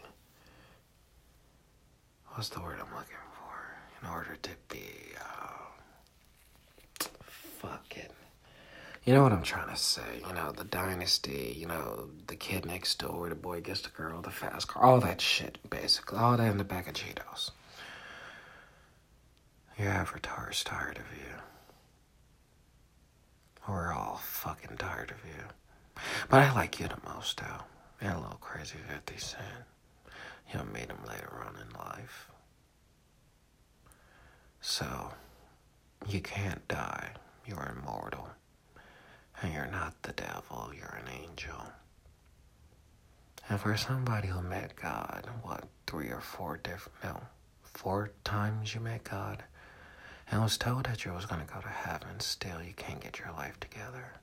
What's 2.33 2.49
the 2.49 2.59
word 2.61 2.79
I'm 2.79 2.93
looking 2.93 3.15
for? 3.33 4.01
In 4.01 4.13
order 4.13 4.38
to 4.41 4.49
be. 4.69 4.88
Uh, 5.19 7.05
fucking. 7.59 8.09
You 9.05 9.13
know 9.13 9.23
what 9.23 9.33
I'm 9.33 9.43
trying 9.43 9.69
to 9.69 9.75
say? 9.75 10.21
You 10.27 10.33
know, 10.33 10.51
the 10.51 10.63
dynasty, 10.63 11.55
you 11.57 11.67
know, 11.67 12.09
the 12.27 12.36
kid 12.36 12.65
next 12.65 12.97
door, 12.99 13.29
the 13.29 13.36
boy 13.36 13.61
gets 13.61 13.81
the 13.81 13.89
girl, 13.89 14.21
the 14.21 14.31
fast 14.31 14.67
car, 14.67 14.83
all 14.83 14.99
that 15.01 15.21
shit, 15.21 15.59
basically. 15.69 16.17
All 16.17 16.36
that 16.36 16.49
in 16.51 16.57
the 16.57 16.63
bag 16.63 16.88
of 16.88 16.95
Cheetos. 16.95 17.51
Your 19.77 19.89
avatar's 19.89 20.63
tired 20.63 20.97
of 20.97 21.17
you. 21.17 21.33
We're 23.68 23.91
all 23.93 24.22
fucking 24.24 24.78
tired 24.78 25.11
of 25.11 25.26
you. 25.26 25.43
But 26.30 26.43
I 26.43 26.53
like 26.53 26.80
you 26.80 26.88
the 26.88 26.97
most, 27.07 27.38
though. 27.38 27.63
You're 28.01 28.11
a 28.13 28.20
little 28.20 28.38
crazy 28.39 28.78
50 28.89 29.18
Cent. 29.18 29.43
You'll 30.53 30.68
meet 30.68 30.88
him 30.89 30.99
later 31.07 31.43
on 31.47 31.55
in 31.55 31.78
life. 31.78 32.30
So, 34.61 35.13
you 36.07 36.22
can't 36.22 36.68
die. 36.68 37.11
You're 37.45 37.76
immortal. 37.78 38.28
And 39.41 39.53
you're 39.53 39.68
not 39.68 40.01
the 40.03 40.13
devil, 40.13 40.72
you're 40.76 40.99
an 41.01 41.11
angel. 41.22 41.61
And 43.49 43.59
for 43.59 43.76
somebody 43.78 44.28
who 44.28 44.41
met 44.41 44.76
God, 44.76 45.28
what, 45.43 45.66
three 45.88 46.09
or 46.09 46.22
four 46.22 46.57
different, 46.57 46.97
no, 47.03 47.22
four 47.63 48.11
times 48.24 48.74
you 48.74 48.82
met 48.82 49.03
God, 49.03 49.43
and 50.32 50.41
was 50.41 50.57
told 50.57 50.86
that 50.86 51.05
you 51.05 51.13
was 51.13 51.26
going 51.26 51.41
to 51.45 51.53
go 51.53 51.61
to 51.61 51.67
heaven, 51.67 52.19
still 52.19 52.61
you 52.61 52.73
can't 52.76 53.01
get 53.01 53.19
your 53.19 53.32
life 53.32 53.59
together. 53.59 54.13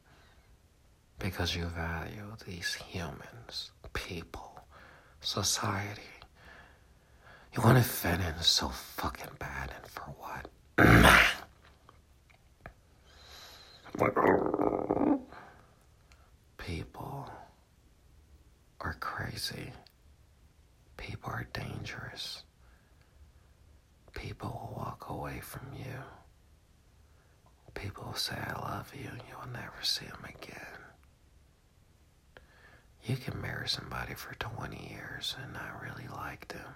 Because 1.19 1.55
you 1.55 1.67
value 1.67 2.35
these 2.47 2.75
humans, 2.75 3.71
people, 3.93 4.65
society. 5.21 6.03
You 7.55 7.63
want 7.63 7.79
to 7.79 7.85
fit 7.85 8.19
in 8.21 8.41
so 8.41 8.69
fucking 8.69 9.31
bad, 9.39 9.73
and 9.77 9.87
for 9.91 10.03
what? 10.19 10.49
People 16.59 17.31
are 18.81 18.97
crazy. 19.01 19.71
People 20.97 21.31
are 21.31 21.47
dangerous. 21.53 22.43
People 24.15 24.51
will 24.51 24.77
walk 24.85 25.07
away 25.09 25.41
from 25.41 25.69
you. 25.77 26.03
People 27.75 28.05
will 28.05 28.15
say, 28.15 28.37
I 28.37 28.53
love 28.61 28.93
you, 28.95 29.09
and 29.11 29.23
you'll 29.29 29.53
never 29.53 29.83
see 29.83 30.05
them 30.07 30.25
again. 30.29 30.59
You 33.05 33.17
can 33.17 33.41
marry 33.41 33.69
somebody 33.69 34.15
for 34.15 34.35
20 34.35 34.77
years 34.91 35.35
and 35.43 35.53
not 35.55 35.83
really 35.83 36.07
like 36.15 36.49
them, 36.49 36.75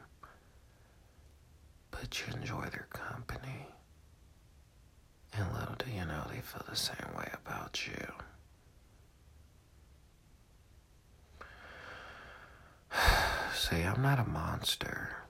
but 1.90 2.20
you 2.20 2.34
enjoy 2.34 2.64
their 2.66 2.88
company. 2.90 3.68
And 5.32 5.52
little 5.52 5.76
do 5.76 5.90
you 5.90 6.04
know, 6.04 6.24
they 6.30 6.40
feel 6.40 6.64
the 6.68 6.74
same 6.76 7.14
way 7.16 7.28
about 7.44 7.86
you. 7.86 8.12
See, 13.54 13.82
I'm 13.82 14.02
not 14.02 14.18
a 14.18 14.24
monster. 14.28 15.25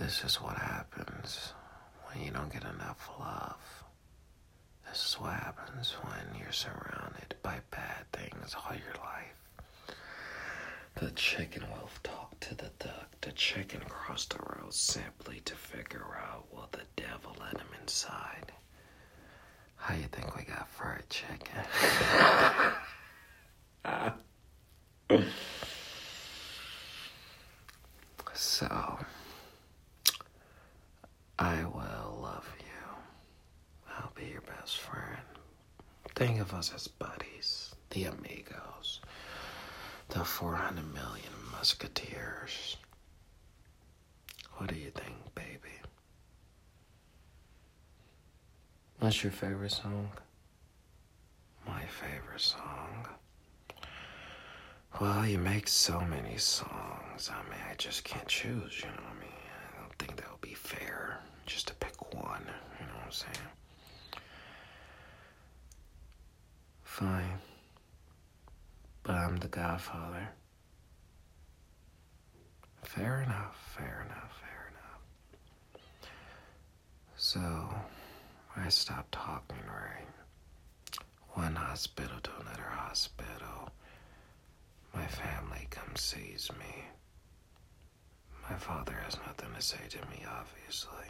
This 0.00 0.24
is 0.24 0.36
what 0.36 0.56
happens 0.56 1.52
when 2.06 2.24
you 2.24 2.30
don't 2.32 2.50
get 2.50 2.64
enough 2.64 3.10
love. 3.20 3.84
This 4.88 5.10
is 5.10 5.20
what 5.20 5.34
happens 5.34 5.92
when 6.02 6.40
you're 6.40 6.52
surrounded 6.52 7.34
by 7.42 7.58
bad 7.70 8.10
things 8.10 8.54
all 8.54 8.74
your 8.74 8.94
life. 9.04 9.36
The 10.94 11.10
chicken 11.10 11.64
wolf 11.70 12.02
talked 12.02 12.40
to 12.44 12.54
the 12.54 12.70
duck. 12.78 13.08
The 13.20 13.32
chicken 13.32 13.80
crossed 13.88 14.30
the 14.30 14.38
road 14.38 14.72
simply 14.72 15.40
to 15.44 15.54
figure 15.54 16.16
out 16.18 16.46
will 16.50 16.68
the 16.72 16.86
devil 16.96 17.36
let 17.38 17.58
him 17.58 17.68
inside. 17.82 18.52
How 19.76 19.94
you 19.94 20.06
think 20.10 20.34
we 20.34 20.44
got 20.44 20.66
fried 20.68 21.04
chicken? 21.10 21.64
so, 28.34 28.98
I 31.40 31.64
will 31.64 32.20
love 32.20 32.46
you. 32.58 32.66
I'll 33.96 34.12
be 34.14 34.26
your 34.26 34.42
best 34.42 34.76
friend. 34.76 35.22
Think 36.14 36.38
of 36.38 36.52
us 36.52 36.70
as 36.74 36.86
buddies, 36.86 37.74
the 37.88 38.04
amigos, 38.04 39.00
the 40.10 40.22
400 40.22 40.84
million 40.92 41.32
musketeers. 41.50 42.76
What 44.58 44.68
do 44.68 44.74
you 44.78 44.90
think, 44.90 45.16
baby? 45.34 45.74
What's 48.98 49.22
your 49.22 49.32
favorite 49.32 49.72
song? 49.72 50.10
My 51.66 51.84
favorite 51.86 52.42
song. 52.42 53.08
Well, 55.00 55.24
you 55.26 55.38
make 55.38 55.68
so 55.68 56.00
many 56.00 56.36
songs. 56.36 57.30
I 57.32 57.42
mean, 57.48 57.60
I 57.70 57.74
just 57.78 58.04
can't 58.04 58.28
choose, 58.28 58.80
you 58.80 58.88
know 58.88 59.02
what 59.04 59.16
I 59.16 59.20
mean? 59.20 59.32
I 59.74 59.80
don't 59.80 59.98
think 59.98 60.16
that 60.16 60.30
would 60.30 60.42
be 60.42 60.52
fair 60.52 61.20
just 61.50 61.66
to 61.68 61.74
pick 61.74 62.14
one, 62.14 62.44
you 62.78 62.86
know 62.86 62.92
what 62.94 63.06
I'm 63.06 63.12
saying? 63.12 63.48
Fine. 66.84 67.38
But 69.02 69.16
I'm 69.16 69.36
the 69.38 69.48
godfather. 69.48 70.28
Fair 72.84 73.22
enough, 73.22 73.56
fair 73.76 74.06
enough, 74.06 74.40
fair 74.40 74.70
enough. 74.70 75.82
So, 77.16 77.40
I 78.56 78.68
stopped 78.68 79.12
talking, 79.12 79.58
right? 79.66 80.06
One 81.30 81.56
hospital 81.56 82.18
to 82.22 82.30
another 82.40 82.68
hospital. 82.70 83.70
My 84.94 85.06
family 85.06 85.66
comes 85.70 86.00
sees 86.00 86.50
me. 86.58 86.84
My 88.48 88.56
father 88.56 88.94
has 89.04 89.16
nothing 89.26 89.50
to 89.54 89.62
say 89.62 89.78
to 89.90 89.98
me, 90.10 90.24
obviously. 90.28 91.06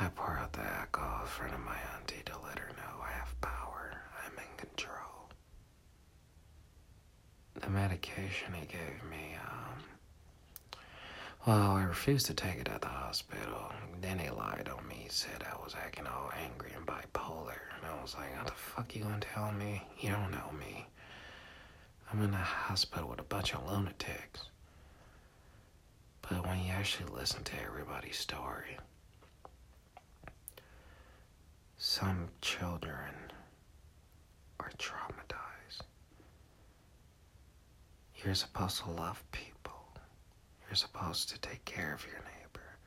I 0.00 0.08
pour 0.14 0.38
out 0.38 0.52
the 0.52 0.60
alcohol 0.62 1.22
in 1.22 1.26
front 1.26 1.54
of 1.54 1.60
my 1.60 1.76
auntie 1.96 2.22
to 2.26 2.32
let 2.44 2.58
her 2.58 2.68
know 2.76 3.02
I 3.04 3.10
have 3.12 3.40
power. 3.40 4.00
I'm 4.24 4.32
in 4.38 4.56
control. 4.56 5.30
The 7.60 7.68
medication 7.70 8.52
he 8.54 8.66
gave 8.66 9.02
me, 9.10 9.36
um, 9.44 10.78
well, 11.46 11.72
I 11.72 11.82
refused 11.84 12.26
to 12.26 12.34
take 12.34 12.58
it 12.60 12.68
at 12.68 12.80
the 12.82 12.88
hospital. 12.88 13.72
Then 14.00 14.18
he 14.18 14.30
lied 14.30 14.68
on 14.68 14.86
me. 14.86 15.00
He 15.04 15.08
said 15.08 15.42
I 15.44 15.56
was 15.62 15.74
acting 15.74 16.06
all 16.06 16.30
angry 16.44 16.72
and 16.76 16.86
bipolar. 16.86 17.58
And 17.76 17.86
I 17.86 18.00
was 18.02 18.14
like, 18.14 18.32
how 18.34 18.44
the 18.44 18.52
fuck 18.52 18.94
you 18.94 19.02
gonna 19.02 19.20
tell 19.20 19.50
me? 19.52 19.82
You 19.98 20.10
don't 20.10 20.30
know 20.30 20.50
me. 20.58 20.86
I'm 22.12 22.22
in 22.22 22.32
a 22.34 22.36
hospital 22.36 23.08
with 23.08 23.20
a 23.20 23.24
bunch 23.24 23.54
of 23.54 23.66
lunatics. 23.66 24.44
But 26.22 26.46
when 26.46 26.60
you 26.60 26.70
actually 26.72 27.10
listen 27.12 27.42
to 27.44 27.62
everybody's 27.64 28.18
story, 28.18 28.76
some 31.78 32.28
children 32.40 33.14
are 34.58 34.72
traumatized. 34.78 35.82
You're 38.16 38.34
supposed 38.34 38.82
to 38.82 38.90
love 38.90 39.22
people. 39.30 39.86
You're 40.66 40.74
supposed 40.74 41.28
to 41.28 41.38
take 41.40 41.64
care 41.64 41.94
of 41.94 42.04
your 42.04 42.16
neighbor. 42.16 42.78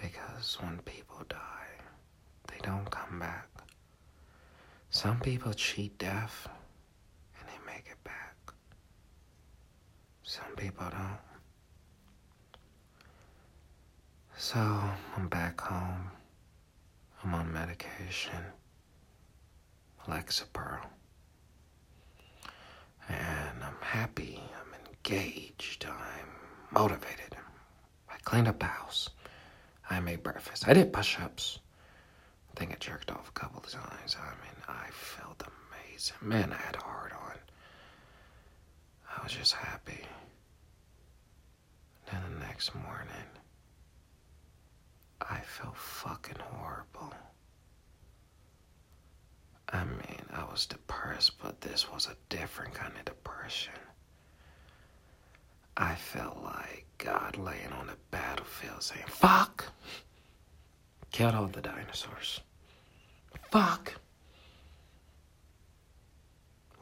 Because 0.00 0.58
when 0.60 0.78
people 0.84 1.22
die, 1.30 1.38
they 2.48 2.58
don't 2.62 2.90
come 2.90 3.18
back. 3.18 3.48
Some 4.90 5.18
people 5.20 5.54
cheat 5.54 5.96
death 5.96 6.46
and 7.40 7.48
they 7.48 7.72
make 7.72 7.86
it 7.90 8.04
back. 8.04 8.36
Some 10.22 10.54
people 10.56 10.86
don't. 10.90 11.18
So 14.36 14.58
I'm 15.16 15.28
back 15.28 15.58
home. 15.58 16.10
I'm 17.24 17.34
on 17.34 17.52
medication, 17.52 18.38
Lexapro. 20.06 20.78
And 23.08 23.62
I'm 23.62 23.76
happy, 23.80 24.40
I'm 24.60 24.74
engaged, 24.90 25.86
I'm 25.86 26.28
motivated. 26.70 27.36
I 28.10 28.16
cleaned 28.24 28.48
up 28.48 28.58
the 28.58 28.66
house. 28.66 29.08
I 29.88 30.00
made 30.00 30.22
breakfast. 30.22 30.68
I 30.68 30.74
did 30.74 30.92
push 30.92 31.18
ups. 31.18 31.60
I 32.54 32.58
think 32.58 32.72
I 32.72 32.76
jerked 32.78 33.10
off 33.10 33.28
a 33.28 33.32
couple 33.32 33.60
of 33.60 33.70
times. 33.70 34.16
I 34.20 34.30
mean, 34.44 34.56
I 34.68 34.88
felt 34.90 35.42
amazing. 35.42 36.16
Man, 36.20 36.52
I 36.52 36.56
had 36.56 36.76
a 36.76 36.82
heart 36.82 37.12
on. 37.12 37.38
I 39.18 39.22
was 39.22 39.32
just 39.32 39.54
happy. 39.54 40.04
Then 42.10 42.20
the 42.32 42.46
next 42.46 42.74
morning, 42.74 43.28
I 45.30 45.40
felt 45.40 45.76
fucking 45.76 46.38
horrible. 46.38 47.14
I 49.68 49.84
mean, 49.84 50.26
I 50.32 50.44
was 50.44 50.66
depressed, 50.66 51.38
but 51.42 51.60
this 51.60 51.90
was 51.90 52.06
a 52.06 52.16
different 52.34 52.74
kind 52.74 52.92
of 52.96 53.04
depression. 53.04 53.72
I 55.76 55.94
felt 55.96 56.42
like 56.42 56.86
God 56.98 57.36
laying 57.36 57.72
on 57.72 57.88
the 57.88 57.96
battlefield 58.10 58.82
saying, 58.82 59.04
Fuck! 59.08 59.66
Killed 61.10 61.34
all 61.34 61.46
the 61.46 61.60
dinosaurs. 61.60 62.40
Fuck! 63.50 63.94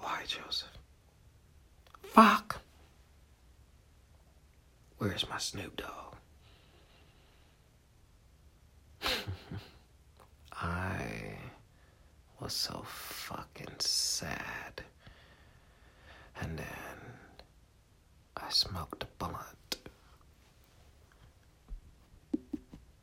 Why, 0.00 0.22
Joseph? 0.26 0.68
Fuck! 2.02 2.60
Where's 4.98 5.28
my 5.28 5.38
Snoop 5.38 5.76
Dogg? 5.76 6.11
I 10.52 11.36
was 12.40 12.52
so 12.52 12.82
fucking 12.86 13.74
sad. 13.78 14.82
And 16.40 16.58
then 16.58 16.66
I 18.36 18.48
smoked 18.50 19.04
a 19.04 19.06
blunt. 19.18 19.76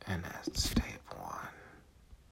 And 0.06 0.24
that 0.24 0.56
stayed 0.56 0.98